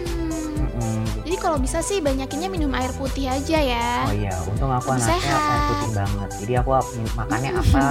Kalau 1.41 1.57
bisa 1.57 1.81
sih 1.81 2.05
banyakinnya 2.05 2.53
minum 2.53 2.69
air 2.77 2.93
putih 2.93 3.25
aja 3.25 3.57
ya. 3.57 4.05
Oh 4.05 4.13
iya, 4.13 4.29
untung 4.45 4.69
aku 4.69 4.93
anaknya 4.93 5.17
sehat. 5.17 5.41
air 5.41 5.63
putih 5.73 5.91
banget. 5.97 6.29
Jadi 6.45 6.53
aku 6.61 6.69
makannya 7.17 7.51
apa? 7.57 7.85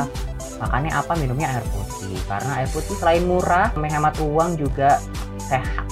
makannya 0.60 0.92
apa? 0.94 1.12
Minumnya 1.18 1.48
air 1.58 1.64
putih. 1.74 2.14
Karena 2.30 2.62
air 2.62 2.70
putih 2.70 2.94
selain 2.94 3.26
murah, 3.26 3.74
menghemat 3.74 4.14
uang 4.22 4.54
juga 4.54 5.02
sehat. 5.50 5.82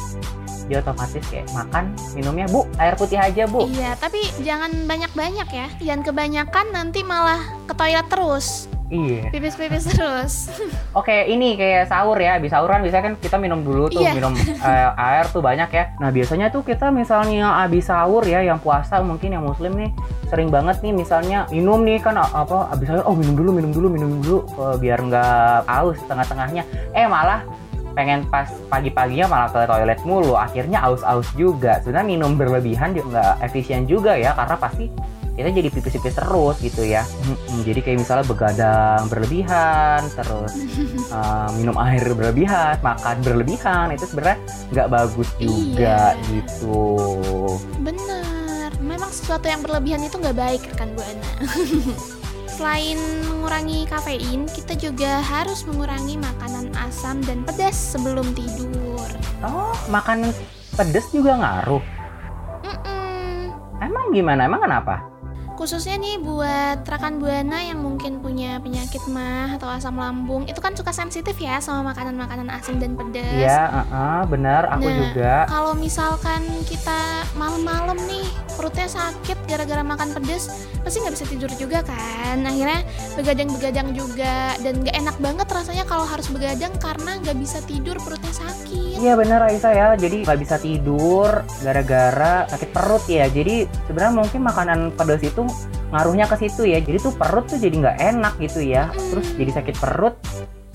Jadi 0.70 0.84
otomatis 0.84 1.24
kayak 1.32 1.48
makan 1.56 1.96
minumnya 2.14 2.46
bu 2.46 2.62
air 2.78 2.94
putih 2.94 3.18
aja 3.18 3.50
bu. 3.50 3.66
Iya, 3.66 3.98
tapi 3.98 4.22
jangan 4.46 4.70
banyak-banyak 4.86 5.48
ya. 5.50 5.66
Jangan 5.82 6.06
kebanyakan 6.06 6.66
nanti 6.70 7.02
malah 7.02 7.42
ke 7.66 7.74
toilet 7.74 8.06
terus. 8.06 8.70
Iya. 8.88 9.28
Pipis-pipis 9.28 9.84
terus. 9.92 10.34
Oke, 10.98 11.28
ini 11.28 11.60
kayak 11.60 11.92
sahur 11.92 12.16
ya. 12.16 12.40
Habis 12.40 12.56
sahur 12.56 12.72
kan 12.72 12.80
biasanya 12.80 13.04
kan 13.04 13.14
kita 13.20 13.36
minum 13.36 13.60
dulu 13.60 13.92
tuh, 13.92 14.00
Iya. 14.00 14.16
minum 14.16 14.32
eh, 14.36 14.88
air 14.96 15.28
tuh 15.28 15.44
banyak 15.44 15.68
ya. 15.68 15.84
Nah, 16.00 16.08
biasanya 16.08 16.48
tuh 16.48 16.64
kita 16.64 16.88
misalnya 16.88 17.60
habis 17.60 17.84
sahur 17.92 18.24
ya, 18.24 18.40
yang 18.40 18.56
puasa 18.56 19.04
mungkin 19.04 19.36
yang 19.36 19.44
muslim 19.44 19.76
nih 19.76 19.92
sering 20.28 20.48
banget 20.52 20.80
nih 20.84 20.92
misalnya 20.92 21.48
minum 21.48 21.80
nih 21.84 22.00
kan 22.00 22.16
apa 22.16 22.72
habis 22.72 22.88
sahur 22.88 23.04
oh 23.04 23.16
minum 23.16 23.36
dulu, 23.36 23.50
minum 23.52 23.70
dulu, 23.72 23.86
minum 23.92 24.10
dulu 24.24 24.38
eh, 24.56 24.76
biar 24.80 24.98
nggak 25.04 25.68
haus 25.68 26.00
tengah-tengahnya. 26.08 26.64
Eh 26.96 27.04
malah 27.04 27.44
pengen 27.92 28.22
pas 28.30 28.46
pagi-paginya 28.70 29.26
malah 29.26 29.48
ke 29.50 29.58
toilet 29.66 30.00
mulu 30.06 30.38
akhirnya 30.38 30.78
aus-aus 30.86 31.34
juga 31.34 31.82
sebenarnya 31.82 32.06
minum 32.06 32.38
berlebihan 32.38 32.94
juga 32.94 33.10
nggak 33.10 33.34
efisien 33.50 33.90
juga 33.90 34.14
ya 34.14 34.38
karena 34.38 34.54
pasti 34.54 34.86
kita 35.38 35.54
jadi 35.54 35.68
pipis-pipis 35.70 36.18
terus 36.18 36.56
gitu 36.58 36.82
ya 36.82 37.06
jadi 37.62 37.78
kayak 37.78 37.98
misalnya 38.02 38.26
begadang 38.26 39.06
berlebihan 39.06 40.02
terus 40.18 40.52
uh, 41.14 41.46
minum 41.58 41.78
air 41.78 42.02
berlebihan, 42.10 42.74
makan 42.82 43.22
berlebihan 43.22 43.94
itu 43.94 44.04
sebenarnya 44.10 44.38
nggak 44.74 44.88
bagus 44.90 45.28
juga 45.38 46.18
Iya. 46.18 46.26
gitu. 46.32 46.86
Bener. 47.80 48.70
Memang 48.82 49.10
sesuatu 49.10 49.46
yang 49.46 49.62
berlebihan 49.62 50.02
itu 50.02 50.18
nggak 50.18 50.34
baik 50.34 50.62
rekan 50.74 50.90
buana. 50.96 51.30
Selain 52.58 52.98
mengurangi 53.30 53.86
kafein, 53.86 54.50
kita 54.50 54.74
juga 54.74 55.22
harus 55.22 55.62
mengurangi 55.68 56.18
makanan 56.18 56.74
asam 56.82 57.22
dan 57.22 57.46
pedas 57.46 57.78
sebelum 57.78 58.26
tidur. 58.34 59.06
Oh, 59.46 59.76
makanan 59.86 60.34
pedes 60.74 61.06
juga 61.14 61.38
ngaruh. 61.38 61.82
Mm-mm. 62.66 63.54
Emang 63.78 64.10
gimana? 64.10 64.50
Emang 64.50 64.66
kenapa? 64.66 65.17
Khususnya 65.58 65.98
nih 65.98 66.22
buat 66.22 66.86
rekan 66.86 67.18
buana 67.18 67.58
yang 67.58 67.82
mungkin 67.82 68.22
punya 68.22 68.62
penyakit 68.62 69.02
mah 69.10 69.58
atau 69.58 69.66
asam 69.66 69.98
lambung, 69.98 70.46
itu 70.46 70.62
kan 70.62 70.70
suka 70.78 70.94
sensitif 70.94 71.34
ya 71.34 71.58
sama 71.58 71.90
makanan-makanan 71.90 72.46
asin 72.46 72.78
dan 72.78 72.94
pedas. 72.94 73.26
Iya, 73.26 73.66
uh-uh, 73.66 74.22
benar. 74.30 74.70
Aku 74.78 74.86
Nah, 74.86 74.94
juga. 75.02 75.34
Kalau 75.50 75.74
misalkan 75.74 76.46
kita 76.70 77.26
malam-malam 77.34 77.98
nih 78.06 78.22
perutnya 78.54 78.86
sakit 78.86 79.50
gara-gara 79.50 79.82
makan 79.82 80.14
pedas, 80.14 80.46
pasti 80.86 81.02
nggak 81.02 81.14
bisa 81.18 81.26
tidur 81.26 81.50
juga 81.58 81.82
kan. 81.82 82.38
Akhirnya 82.46 82.86
begadang-begadang 83.18 83.88
juga 83.98 84.54
dan 84.62 84.78
nggak 84.78 84.94
enak 84.94 85.16
banget 85.18 85.46
rasanya 85.50 85.82
kalau 85.90 86.06
harus 86.06 86.30
begadang 86.30 86.70
karena 86.78 87.18
nggak 87.18 87.34
bisa 87.34 87.58
tidur 87.66 87.98
perutnya 87.98 88.30
sakit. 88.30 89.02
Iya 89.02 89.18
benar 89.18 89.42
Aisyah 89.50 89.72
ya. 89.74 89.88
Jadi 89.98 90.22
nggak 90.22 90.38
bisa 90.38 90.54
tidur 90.62 91.42
gara-gara 91.66 92.46
sakit 92.46 92.70
perut 92.70 93.02
ya. 93.10 93.26
Jadi 93.26 93.66
sebenarnya 93.90 94.14
mungkin 94.14 94.40
makanan 94.46 94.94
pedas 94.94 95.26
itu 95.26 95.47
ngaruhnya 95.88 96.24
ke 96.24 96.36
situ 96.38 96.64
ya. 96.64 96.78
Jadi 96.78 96.98
tuh 96.98 97.12
perut 97.12 97.44
tuh 97.44 97.56
jadi 97.56 97.74
nggak 97.74 97.96
enak 97.98 98.34
gitu 98.38 98.60
ya. 98.60 98.88
Terus 98.90 99.26
jadi 99.34 99.50
sakit 99.54 99.74
perut. 99.76 100.14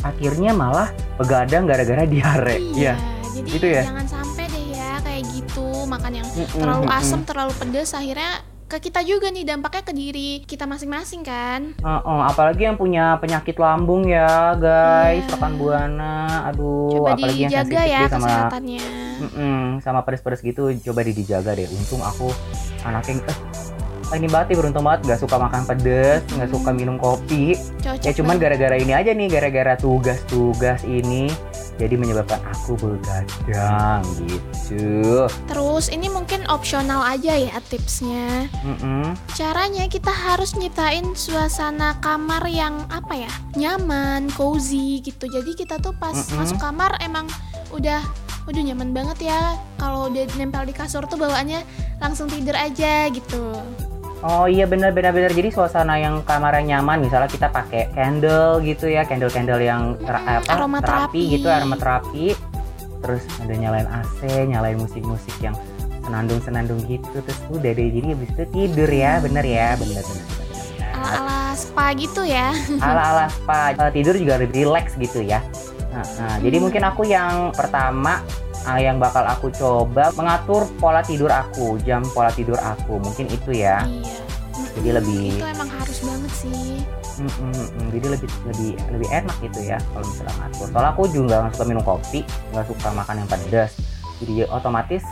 Akhirnya 0.02 0.52
malah 0.52 0.90
begadang 1.16 1.64
gara-gara 1.64 2.04
diare. 2.10 2.60
Iya, 2.74 2.94
jadi 3.34 3.48
Gitu 3.50 3.66
ya? 3.68 3.84
jangan 3.84 4.06
sampai 4.06 4.46
deh 4.46 4.66
ya 4.74 5.00
kayak 5.00 5.24
gitu 5.28 5.66
makan 5.86 6.12
yang 6.14 6.28
terlalu 6.52 6.84
asam, 6.90 7.24
terlalu 7.24 7.54
pedas 7.54 7.92
akhirnya 7.92 8.32
ke 8.64 8.82
kita 8.82 9.00
juga 9.00 9.30
nih 9.30 9.46
dampaknya 9.46 9.84
ke 9.84 9.94
diri 9.94 10.42
kita 10.42 10.66
masing-masing 10.66 11.22
kan. 11.22 11.78
Heeh, 11.78 12.22
apalagi 12.26 12.66
yang 12.66 12.74
punya 12.74 13.16
penyakit 13.16 13.54
lambung 13.56 14.04
ya 14.04 14.58
guys, 14.58 15.22
Iya. 15.22 15.32
rekan 15.32 15.54
buana. 15.56 16.16
Aduh, 16.50 17.00
Coba 17.00 17.14
apalagi 17.14 17.38
yang 17.40 17.52
dijaga 17.54 17.70
sensitif 17.78 17.94
ya 17.94 18.02
sama 18.10 18.26
kesehatannya. 18.26 18.84
Mm-mm, 19.14 19.62
sama 19.80 20.00
pedes-pedes 20.02 20.42
gitu, 20.42 20.64
coba 20.84 21.00
di- 21.00 21.14
dijaga 21.14 21.54
deh. 21.54 21.70
Untung 21.70 22.02
aku 22.02 22.34
anaknya 22.82 23.22
eh, 23.24 23.38
ini 24.18 24.28
banget 24.30 24.56
beruntung 24.58 24.86
banget 24.86 25.02
nggak 25.10 25.20
suka 25.26 25.36
makan 25.42 25.62
pedes, 25.66 26.22
nggak 26.34 26.50
suka 26.54 26.70
minum 26.72 26.96
kopi. 27.02 27.58
Cocok 27.82 28.06
Ya 28.06 28.12
cuman 28.14 28.36
gara-gara 28.38 28.76
ini 28.78 28.94
aja 28.94 29.12
nih, 29.12 29.28
gara-gara 29.30 29.74
tugas-tugas 29.78 30.86
ini 30.86 31.34
jadi 31.82 31.98
menyebabkan 31.98 32.38
aku 32.54 32.78
begadang 32.78 34.06
gitu. 34.30 35.26
Terus 35.50 35.90
ini 35.90 36.06
mungkin 36.08 36.46
opsional 36.46 37.02
aja 37.02 37.34
ya 37.34 37.58
tipsnya. 37.66 38.46
Mm-mm. 38.62 39.18
Caranya 39.34 39.90
kita 39.90 40.14
harus 40.14 40.54
nyiptain 40.54 41.18
suasana 41.18 41.98
kamar 41.98 42.46
yang 42.46 42.86
apa 42.94 43.26
ya 43.26 43.34
nyaman, 43.58 44.30
cozy 44.38 45.02
gitu. 45.02 45.26
Jadi 45.26 45.58
kita 45.58 45.82
tuh 45.82 45.98
pas 45.98 46.14
Mm-mm. 46.14 46.38
masuk 46.38 46.62
kamar 46.62 46.94
emang 47.02 47.26
udah 47.74 48.02
Waduh 48.44 48.60
nyaman 48.60 48.92
banget 48.92 49.32
ya 49.32 49.56
kalau 49.80 50.12
udah 50.12 50.28
nempel 50.36 50.68
di 50.68 50.76
kasur 50.76 51.08
tuh 51.08 51.16
bawaannya 51.16 51.64
langsung 52.04 52.28
tidur 52.28 52.52
aja 52.60 53.08
gitu. 53.08 53.56
Oh 54.24 54.48
iya 54.48 54.64
bener 54.64 54.90
bener 54.90 55.12
bener 55.12 55.30
jadi 55.30 55.52
suasana 55.52 56.00
yang 56.00 56.24
kamarnya 56.24 56.80
nyaman 56.80 57.04
misalnya 57.04 57.28
kita 57.28 57.52
pakai 57.52 57.92
candle 57.92 58.64
gitu 58.64 58.88
ya 58.88 59.04
candle 59.04 59.28
candle 59.28 59.60
yang 59.60 60.00
ter- 60.00 60.16
apa 60.16 60.48
aromaterapi. 60.50 61.12
terapi 61.12 61.22
gitu 61.30 61.48
aromaterapi 61.48 62.26
terus 63.00 63.24
ada 63.38 63.52
nyalain 63.54 63.84
AC 63.86 64.20
nyalain 64.48 64.80
musik 64.80 65.04
musik 65.04 65.36
yang 65.38 65.52
senandung 66.00 66.40
senandung 66.40 66.80
gitu 66.88 67.20
terus 67.20 67.40
udah 67.52 67.68
deh 67.70 67.90
jadi 67.92 68.16
habis 68.16 68.32
itu 68.32 68.44
tidur 68.50 68.88
ya 68.88 69.20
bener 69.20 69.44
ya 69.44 69.76
bener 69.76 70.00
bener 70.00 70.24
bener, 70.24 70.24
bener. 70.24 70.92
Ala-ala 70.94 71.52
spa 71.54 71.86
gitu 71.92 72.22
ya. 72.24 72.56
ala 72.80 73.04
ala 73.04 73.26
spa 73.28 73.76
Eh, 73.76 73.92
tidur 73.92 74.16
juga 74.16 74.40
lebih 74.40 74.64
relax 74.64 74.96
gitu 74.96 75.20
ya 75.20 75.44
Nah, 75.94 76.02
nah, 76.18 76.36
jadi 76.42 76.58
Hmm. 76.58 76.64
mungkin 76.66 76.84
aku 76.84 77.06
yang 77.06 77.54
pertama 77.54 78.26
ah, 78.64 78.78
yang 78.78 78.98
bakal 78.98 79.24
aku 79.24 79.48
coba 79.50 80.10
mengatur 80.12 80.64
pola 80.78 81.00
tidur 81.00 81.28
aku 81.28 81.78
jam 81.80 82.02
pola 82.08 82.30
tidur 82.30 82.56
aku 82.56 82.98
mungkin 82.98 83.28
itu 83.28 83.52
ya 83.54 83.84
Iya. 83.84 84.22
Jadi 84.74 84.90
lebih- 84.92 85.34
itu 85.34 85.46
emang 85.48 85.66
harus 85.68 85.98
banget 86.00 86.34
sih. 86.36 86.82
Mm, 87.16 87.30
mm, 87.30 87.54
mm. 87.54 87.88
jadi 87.92 88.08
lebih 88.10 88.30
lebih 88.44 88.70
lebih 88.88 89.10
enak 89.12 89.36
gitu 89.40 89.60
ya 89.64 89.78
kalau 89.88 90.02
misalnya 90.04 90.34
ngatur. 90.36 90.66
Soalnya 90.68 90.92
aku 90.92 91.04
juga 91.08 91.36
nggak 91.40 91.54
suka 91.54 91.66
minum 91.68 91.84
kopi, 91.84 92.20
nggak 92.52 92.66
suka 92.68 92.88
makan 92.92 93.16
yang 93.16 93.30
pedas. 93.30 93.72
Jadi 94.18 94.34
otomatis 94.48 95.04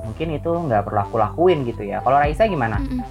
mungkin 0.00 0.28
itu 0.32 0.50
nggak 0.50 0.82
perlu 0.82 1.00
aku 1.00 1.16
lakuin 1.16 1.58
gitu 1.64 1.82
ya. 1.84 1.98
Kalau 1.98 2.14
Raisa 2.16 2.42
gimana? 2.44 2.78
Mm-mm. 2.78 3.02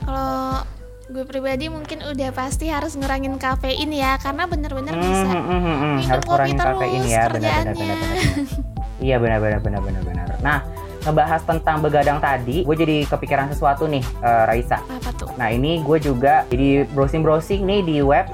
Kalau 0.00 0.62
gue 1.08 1.24
pribadi 1.24 1.66
mungkin 1.68 2.02
udah 2.04 2.30
pasti 2.32 2.66
harus 2.66 2.94
ngurangin 2.94 3.34
kafein 3.36 3.90
ya 3.90 4.14
karena 4.16 4.42
bener-bener 4.44 4.90
Hmm, 4.92 5.02
bisa 5.04 5.26
hmm, 5.28 5.42
hmm, 5.46 5.62
minum 5.62 5.94
harus 6.04 6.24
kopi 6.24 6.38
terus 6.48 6.58
kafein 6.60 7.02
ya, 7.04 7.22
kerjaannya. 7.24 7.34
benar 7.34 7.96
benar. 7.98 7.98
Iya 9.00 9.20
benar 9.20 9.38
benar 9.40 9.60
benar 9.60 9.80
benar 9.82 10.02
benar. 10.02 10.26
Nah, 10.40 10.58
ngebahas 11.04 11.42
tentang 11.44 11.84
begadang 11.84 12.18
tadi, 12.18 12.64
gue 12.64 12.76
jadi 12.76 12.96
kepikiran 13.06 13.52
sesuatu 13.52 13.86
nih, 13.86 14.02
eh, 14.02 14.44
Raisa. 14.48 14.80
apa 14.82 15.10
tuh? 15.14 15.30
Nah 15.36 15.52
ini 15.52 15.84
gue 15.84 15.98
juga 16.00 16.42
jadi 16.48 16.88
browsing-browsing 16.90 17.62
nih 17.62 17.80
di 17.84 17.96
web 18.02 18.26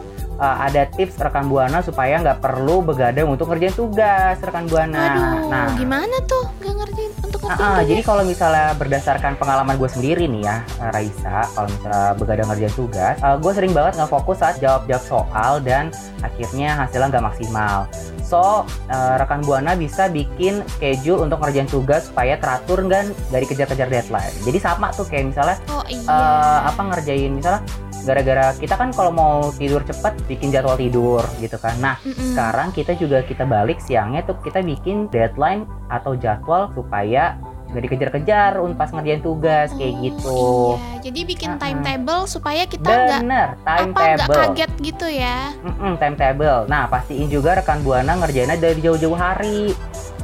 uh, 0.42 0.56
ada 0.66 0.90
tips 0.90 1.18
rekan 1.22 1.46
buana 1.46 1.78
supaya 1.84 2.18
nggak 2.18 2.42
perlu 2.42 2.82
begadang 2.82 3.30
untuk 3.30 3.50
ngerjain 3.50 3.74
tugas 3.74 4.36
rekan 4.42 4.66
buana. 4.66 4.98
Waduh, 4.98 5.50
nah, 5.50 5.68
gimana 5.78 6.16
tuh 6.26 6.44
nggak 6.58 6.74
ngerjain 6.82 7.11
tugas? 7.56 7.88
jadi 7.88 8.00
kalau 8.04 8.22
misalnya 8.22 8.68
berdasarkan 8.76 9.32
pengalaman 9.36 9.74
gue 9.76 9.90
sendiri 9.90 10.24
nih 10.28 10.42
ya, 10.46 10.56
uh, 10.80 10.90
Raisa, 10.94 11.48
kalau 11.52 11.68
misalnya 11.68 12.08
begadang 12.16 12.48
ngerjain 12.48 12.74
tugas, 12.74 13.14
uh, 13.20 13.36
gue 13.36 13.52
sering 13.52 13.72
banget 13.72 13.92
nggak 13.98 14.10
fokus 14.10 14.38
saat 14.40 14.56
jawab-jawab 14.62 15.04
soal 15.04 15.52
dan 15.60 15.90
akhirnya 16.22 16.76
hasilnya 16.76 17.08
nggak 17.12 17.26
maksimal. 17.26 17.88
So, 18.22 18.64
uh, 18.88 19.14
rekan 19.20 19.44
buana 19.44 19.76
bisa 19.76 20.08
bikin 20.08 20.64
schedule 20.64 21.20
untuk 21.20 21.42
ngerjain 21.44 21.68
tugas 21.68 22.08
supaya 22.08 22.40
teratur 22.40 22.80
dan 22.88 23.12
dari 23.28 23.44
kejar-kejar 23.44 23.92
deadline. 23.92 24.32
Jadi 24.40 24.56
sama 24.56 24.88
tuh 24.96 25.04
kayak 25.04 25.36
misalnya 25.36 25.56
Oh 25.68 25.84
iya. 25.84 26.00
eh, 26.00 26.58
apa 26.72 26.80
ngerjain 26.80 27.32
misalnya 27.36 27.60
gara-gara 28.02 28.52
kita 28.58 28.74
kan 28.74 28.90
kalau 28.90 29.10
mau 29.14 29.50
tidur 29.54 29.82
cepet 29.86 30.18
bikin 30.26 30.50
jadwal 30.50 30.74
tidur 30.76 31.22
gitu 31.38 31.56
kan. 31.58 31.74
Nah 31.78 31.96
Mm-mm. 32.02 32.34
sekarang 32.34 32.68
kita 32.74 32.98
juga 32.98 33.22
kita 33.22 33.46
balik 33.46 33.78
siangnya 33.78 34.26
tuh 34.26 34.38
kita 34.42 34.62
bikin 34.62 35.06
deadline 35.08 35.64
atau 35.88 36.18
jadwal 36.18 36.70
supaya 36.74 37.38
nggak 37.72 37.88
dikejar-kejar 37.88 38.60
pas 38.76 38.92
ngerjain 38.92 39.24
tugas 39.24 39.72
kayak 39.80 39.94
Oh, 39.96 40.02
gitu. 40.04 40.40
Iya, 40.76 41.08
jadi 41.08 41.20
bikin 41.24 41.50
timetable 41.56 42.22
supaya 42.28 42.62
kita 42.68 42.84
nggak 42.84 43.48
apa 43.64 44.00
nggak 44.20 44.28
kaget 44.28 44.72
gitu 44.84 45.06
ya. 45.08 45.56
Mm-mm, 45.64 45.96
timetable. 45.96 46.68
Nah 46.68 46.84
pastiin 46.92 47.32
juga 47.32 47.56
rekan 47.56 47.80
buana 47.80 48.12
ngerjainnya 48.20 48.60
dari 48.60 48.76
jauh-jauh 48.84 49.16
hari 49.16 49.72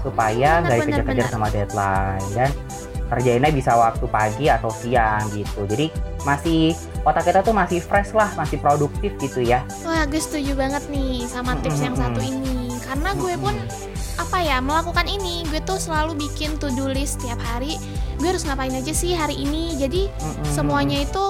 supaya 0.04 0.60
Bener, 0.60 0.64
nggak 0.64 0.78
dikejar-kejar 0.84 1.26
sama 1.32 1.48
deadline 1.48 2.28
dan 2.36 2.50
kerjainnya 3.08 3.50
bisa 3.50 3.72
waktu 3.74 4.04
pagi 4.06 4.46
atau 4.46 4.68
siang 4.68 5.24
gitu 5.32 5.64
jadi 5.64 5.88
masih 6.22 6.76
otak 7.02 7.24
kita 7.24 7.40
tuh 7.40 7.56
masih 7.56 7.80
fresh 7.80 8.12
lah 8.12 8.28
masih 8.36 8.60
produktif 8.60 9.16
gitu 9.16 9.40
ya 9.40 9.64
Wah, 9.82 10.04
gue 10.04 10.20
setuju 10.20 10.52
banget 10.52 10.84
nih 10.92 11.24
sama 11.24 11.56
tips 11.64 11.80
yang 11.80 11.96
Mm-mm. 11.96 12.12
satu 12.14 12.20
ini. 12.20 12.56
Karena 12.84 13.12
gue 13.16 13.34
pun 13.36 13.52
apa 14.18 14.38
ya 14.40 14.58
melakukan 14.58 15.04
ini, 15.06 15.44
gue 15.48 15.60
tuh 15.62 15.76
selalu 15.76 16.16
bikin 16.28 16.56
to 16.56 16.72
do 16.72 16.88
list 16.88 17.20
tiap 17.20 17.38
hari. 17.40 17.76
Gue 18.18 18.34
harus 18.34 18.42
ngapain 18.48 18.72
aja 18.72 18.92
sih 18.92 19.12
hari 19.12 19.36
ini. 19.40 19.76
Jadi 19.76 20.08
Mm-mm. 20.08 20.44
semuanya 20.48 21.04
itu 21.04 21.24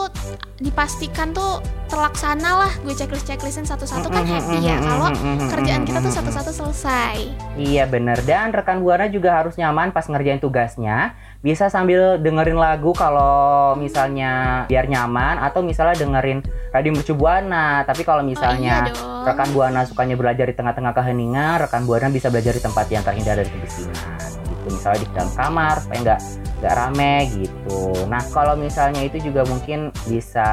dipastikan 0.59 1.31
tuh 1.31 1.63
terlaksana 1.87 2.67
lah. 2.67 2.73
Gue 2.83 2.95
checklist 2.95 3.27
checklistin 3.27 3.67
satu-satu 3.67 4.11
kan 4.11 4.25
happy 4.27 4.59
ya 4.63 4.79
kalau 4.83 5.11
kerjaan 5.51 5.83
kita 5.87 5.99
tuh 6.03 6.15
satu-satu 6.15 6.51
selesai. 6.51 7.17
Iya 7.55 7.87
bener 7.87 8.19
dan 8.27 8.51
rekan 8.51 8.83
buana 8.83 9.07
juga 9.07 9.35
harus 9.39 9.55
nyaman 9.55 9.95
pas 9.95 10.07
ngerjain 10.07 10.43
tugasnya 10.43 11.15
bisa 11.39 11.71
sambil 11.71 12.19
dengerin 12.19 12.59
lagu 12.59 12.91
kalau 12.91 13.79
misalnya 13.79 14.67
biar 14.67 14.91
nyaman 14.91 15.39
atau 15.39 15.63
misalnya 15.63 15.95
dengerin 15.95 16.43
radio 16.75 16.91
mercu 16.91 17.15
buana. 17.15 17.87
Tapi 17.87 18.03
kalau 18.03 18.27
misalnya 18.27 18.91
oh, 18.91 18.91
iya 18.91 19.19
rekan 19.29 19.51
buana 19.53 19.85
sukanya 19.85 20.17
belajar 20.17 20.49
di 20.49 20.57
tengah-tengah 20.57 20.97
keheningan 20.97 21.61
rekan 21.61 21.85
buana 21.85 22.09
bisa 22.09 22.33
belajar 22.33 22.57
di 22.57 22.63
tempat 22.65 22.87
yang 22.89 23.05
terhindar 23.05 23.37
dari 23.37 23.51
kebisingan 23.53 24.19
gitu 24.49 24.67
misalnya 24.73 25.01
di 25.05 25.09
dalam 25.13 25.31
kamar 25.37 25.75
supaya 25.85 25.99
nggak 26.01 26.21
nggak 26.59 26.75
rame 26.75 27.15
gitu. 27.37 27.81
Nah 28.09 28.23
kalau 28.33 28.55
misalnya 28.57 29.05
itu 29.05 29.21
juga 29.21 29.45
mungkin 29.45 29.93
bisa 30.09 30.49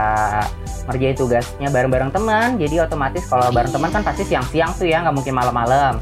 ngerjain 0.92 1.18
tugasnya 1.18 1.70
bareng-bareng 1.72 2.12
teman. 2.12 2.60
Jadi 2.60 2.76
otomatis 2.84 3.24
kalau 3.26 3.48
bareng 3.50 3.72
teman 3.72 3.90
kan 3.90 4.04
pasti 4.04 4.28
siang-siang 4.28 4.76
tuh 4.76 4.86
ya 4.86 5.02
nggak 5.02 5.16
mungkin 5.16 5.34
malam-malam 5.34 5.98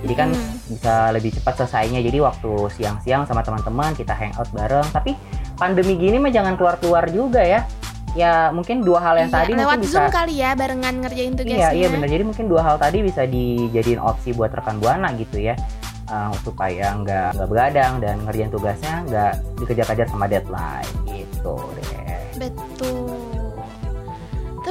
jadi 0.00 0.14
kan 0.14 0.28
Hmm. 0.30 0.54
bisa 0.66 0.94
lebih 1.10 1.30
cepat 1.32 1.54
selesainya. 1.56 2.00
Jadi 2.00 2.18
waktu 2.18 2.50
siang-siang 2.72 3.24
sama 3.24 3.40
teman-teman 3.40 3.92
kita 3.92 4.12
hangout 4.12 4.50
bareng. 4.50 4.86
Tapi 4.90 5.16
pandemi 5.54 5.94
gini 5.94 6.16
mah 6.16 6.28
jangan 6.28 6.54
keluar-keluar 6.54 7.06
juga 7.08 7.40
ya. 7.40 7.64
Ya 8.12 8.48
mungkin 8.48 8.80
dua 8.80 8.96
hal 8.98 9.14
yang 9.20 9.28
Iya, 9.28 9.36
tadi 9.38 9.52
lewat 9.52 9.76
mungkin 9.76 9.84
bisa 9.84 9.98
Zoom 10.00 10.08
kali 10.08 10.34
ya 10.36 10.50
barengan 10.52 10.94
ngerjain 11.00 11.32
iya 11.32 11.36
tugasnya. 11.36 11.70
iya 11.70 11.86
benar 11.86 12.08
jadi 12.08 12.24
mungkin 12.24 12.44
dua 12.48 12.62
hal 12.64 12.76
tadi 12.76 12.98
bisa 13.00 13.22
dijadiin 13.24 14.00
opsi 14.00 14.32
buat 14.32 14.48
rekan 14.50 14.80
buana 14.80 15.12
gitu 15.14 15.36
ya. 15.36 15.52
Uh, 16.06 16.30
supaya 16.40 16.96
nggak 16.96 17.34
nggak 17.34 17.48
begadang 17.50 17.92
dan 17.98 18.16
ngerjain 18.24 18.48
tugasnya 18.48 18.94
nggak 19.04 19.32
dikejar-kejar 19.58 20.06
sama 20.08 20.24
deadline. 20.24 20.88
Gitu 21.04 21.54
deh. 21.76 22.16
Betul. 22.38 23.05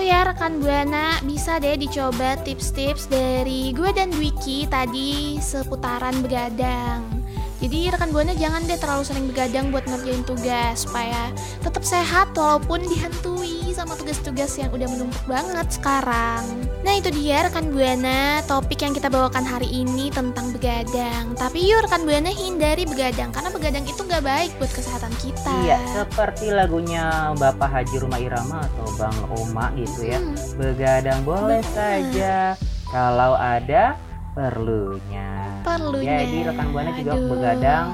Ya 0.05 0.21
rekan 0.21 0.61
Buana 0.61 1.17
bisa 1.25 1.57
deh 1.57 1.81
dicoba 1.81 2.37
tips-tips 2.45 3.09
dari 3.09 3.73
gue 3.73 3.89
dan 3.89 4.13
Dwiki 4.13 4.69
tadi 4.69 5.41
seputaran 5.41 6.21
begadang. 6.21 7.14
Jadi 7.55 7.87
rekan 7.87 8.11
Buana 8.11 8.33
jangan 8.33 8.63
deh 8.63 8.75
terlalu 8.75 9.03
sering 9.03 9.25
begadang 9.25 9.71
buat 9.71 9.85
ngerjain 9.85 10.23
tugas 10.23 10.83
supaya 10.83 11.31
tetap 11.59 11.81
sehat 11.81 12.35
walaupun 12.35 12.83
dihantui 12.83 13.71
sama 13.71 13.95
tugas-tugas 13.95 14.55
yang 14.55 14.71
udah 14.71 14.87
menumpuk 14.87 15.23
banget 15.25 15.67
sekarang. 15.69 16.43
Nah 16.83 16.93
itu 16.95 17.11
dia 17.11 17.43
rekan 17.43 17.71
Buana 17.71 18.39
topik 18.43 18.79
yang 18.79 18.91
kita 18.91 19.07
bawakan 19.07 19.43
hari 19.43 19.67
ini 19.67 20.11
tentang 20.11 20.51
begadang. 20.51 21.35
Tapi 21.35 21.59
yuk 21.63 21.83
rekan 21.83 22.03
Buana 22.03 22.27
hindari 22.27 22.83
begadang 22.83 23.31
karena 23.31 23.49
begadang 23.49 23.83
itu 23.83 23.99
nggak 23.99 24.23
baik 24.23 24.51
buat 24.57 24.71
kesehatan 24.71 25.11
kita. 25.17 25.51
iya 25.63 25.79
seperti 25.91 26.51
lagunya 26.51 27.31
Bapak 27.35 27.71
Haji 27.71 27.95
Rumah 27.97 28.19
Irama 28.19 28.59
atau 28.61 28.85
Bang 28.95 29.17
Oma 29.31 29.71
gitu 29.75 30.05
ya 30.05 30.19
Hmm. 30.19 30.35
begadang 30.55 31.21
boleh 31.21 31.61
saja 31.71 32.55
kalau 32.89 33.33
ada 33.35 33.95
perlunya 34.33 35.44
Perlunya. 35.65 36.21
Jadi 36.21 36.37
rekan 36.45 36.67
buana 36.69 36.91
juga 36.93 37.13
Aduh. 37.17 37.29
begadang 37.33 37.85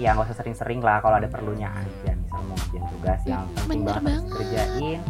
ya 0.00 0.16
nggak 0.16 0.32
usah 0.32 0.36
sering-sering 0.40 0.80
lah 0.80 1.00
kalau 1.04 1.20
ada 1.20 1.28
perlunya 1.28 1.68
aja 1.72 2.12
misal 2.16 2.40
mau 2.48 2.56
ngerjain 2.56 2.84
tugas 2.88 3.20
yang 3.28 3.44
penting 3.52 3.84
bener 3.84 3.96
banget 4.00 4.04
banget. 4.08 4.36
kerjain 4.40 5.00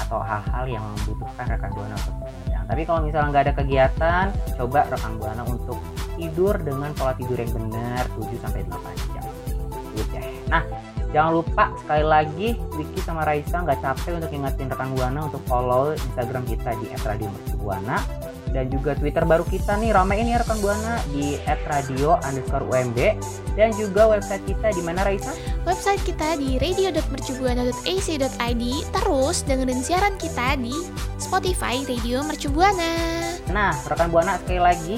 atau 0.00 0.18
hal-hal 0.24 0.64
yang 0.66 0.84
membutuhkan 0.96 1.44
rekan 1.44 1.70
buana 1.76 1.94
untuk 1.94 2.14
begadang. 2.24 2.64
Tapi 2.70 2.82
kalau 2.88 3.00
misalnya 3.04 3.28
nggak 3.30 3.44
ada 3.44 3.54
kegiatan, 3.54 4.24
coba 4.56 4.80
rekan 4.88 5.12
buana 5.20 5.42
untuk 5.44 5.78
tidur 6.16 6.54
dengan 6.60 6.90
pola 6.96 7.12
tidur 7.14 7.36
yang 7.36 7.52
benar 7.52 8.02
7 8.16 8.42
sampai 8.42 8.60
8 8.64 9.12
jam. 9.14 9.24
Gitu 9.94 10.12
deh. 10.14 10.34
Nah, 10.48 10.62
jangan 11.10 11.32
lupa 11.42 11.64
sekali 11.82 12.04
lagi 12.06 12.48
Wiki 12.78 13.00
sama 13.02 13.22
Raisa 13.26 13.56
nggak 13.60 13.78
capek 13.82 14.12
untuk 14.22 14.30
ingetin 14.32 14.66
rekan 14.70 14.90
buana 14.96 15.20
untuk 15.26 15.42
follow 15.46 15.92
Instagram 15.94 16.42
kita 16.46 16.70
di 16.80 16.86
@radiomercubuana 16.94 17.98
dan 18.50 18.66
juga 18.70 18.94
Twitter 18.98 19.24
baru 19.26 19.44
kita 19.46 19.76
nih 19.78 19.92
ramai 19.94 20.20
ini 20.22 20.30
ya 20.34 20.38
rekan 20.42 20.60
Buana 20.62 20.98
di 21.14 21.38
@radio 21.46 22.18
underscore 22.26 22.64
UMB 22.66 22.98
dan 23.54 23.72
juga 23.74 24.06
website 24.10 24.44
kita 24.46 24.72
di 24.74 24.82
mana 24.82 25.04
Raisa? 25.06 25.32
Website 25.66 26.02
kita 26.06 26.36
di 26.38 26.58
radio.mercubuana.ac.id 26.58 28.64
Terus 28.90 29.42
dengerin 29.46 29.82
siaran 29.82 30.16
kita 30.18 30.56
di 30.58 30.72
Spotify 31.20 31.84
Radio 31.86 32.22
Mercubuana. 32.24 32.94
Nah, 33.52 33.74
rekan 33.86 34.10
Buana 34.10 34.38
sekali 34.40 34.58
lagi 34.62 34.96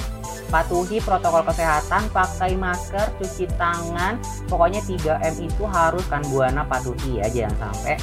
patuhi 0.52 1.00
protokol 1.00 1.48
kesehatan, 1.48 2.12
pakai 2.12 2.52
masker, 2.60 3.08
cuci 3.16 3.48
tangan, 3.56 4.20
pokoknya 4.52 4.84
3M 4.84 5.34
itu 5.40 5.64
harus 5.64 6.04
kan 6.12 6.20
Buana 6.28 6.68
patuhi 6.68 7.24
ya, 7.24 7.32
jangan 7.32 7.72
sampai 7.72 7.96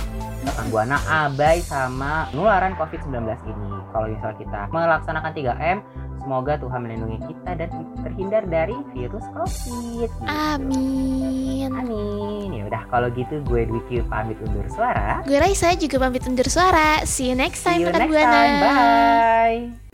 Buana 0.69 1.01
abai 1.09 1.65
sama 1.65 2.29
penularan 2.29 2.77
COVID-19 2.77 3.25
ini. 3.49 3.69
Kalau 3.89 4.07
misal 4.11 4.31
kita 4.37 4.69
melaksanakan 4.69 5.31
3M, 5.33 5.77
semoga 6.21 6.53
Tuhan 6.61 6.79
melindungi 6.85 7.19
kita 7.25 7.51
dan 7.57 7.69
terhindar 8.05 8.43
dari 8.45 8.77
virus 8.93 9.25
COVID. 9.33 10.09
Amin 10.29 11.73
Amin. 11.73 12.49
Ya 12.53 12.63
udah 12.69 12.83
kalau 12.89 13.07
gitu 13.13 13.41
gue 13.45 13.65
Dwiki 13.65 14.05
pamit 14.07 14.37
undur 14.43 14.65
suara. 14.69 15.21
Gue 15.25 15.37
Raisa 15.41 15.73
juga 15.77 15.97
pamit 16.01 16.23
undur 16.25 16.47
suara 16.49 17.01
See 17.05 17.29
you 17.29 17.35
next 17.37 17.65
See 17.65 17.69
time 17.71 17.81
you 17.81 17.87
rekan 17.89 18.09
next 18.09 18.13
Buana 18.13 18.31
time. 18.31 18.55
Bye. 18.61 19.89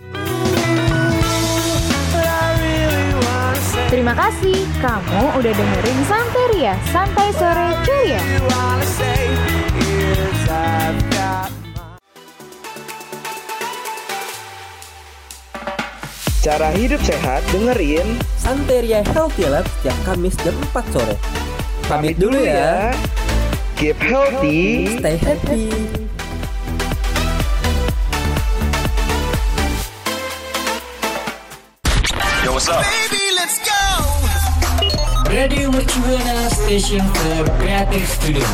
Terima 3.86 4.12
kasih 4.12 4.60
kamu 4.84 5.23
udah 5.39 5.53
dengerin 5.55 5.99
Santeria, 6.03 6.73
Santai 6.91 7.29
Sore 7.31 7.69
Ceria. 7.88 8.19
Cara 16.45 16.69
hidup 16.77 17.01
sehat 17.01 17.41
dengerin 17.49 18.05
Santeria 18.38 19.01
Healthy 19.17 19.49
Lab 19.49 19.65
setiap 19.65 19.97
Kamis 20.05 20.38
jam 20.45 20.53
4 20.77 20.93
sore. 20.93 21.17
Pamit 21.89 22.21
dulu 22.21 22.38
ya. 22.38 22.93
Keep 23.81 23.97
healthy. 23.97 24.93
Stay 25.01 25.17
happy. 25.17 25.73
Radio 35.25 35.73
Mercubuana 35.73 36.45
Station 36.53 37.01
for 37.10 37.49
Creative 37.58 38.05
Studio. 38.05 38.45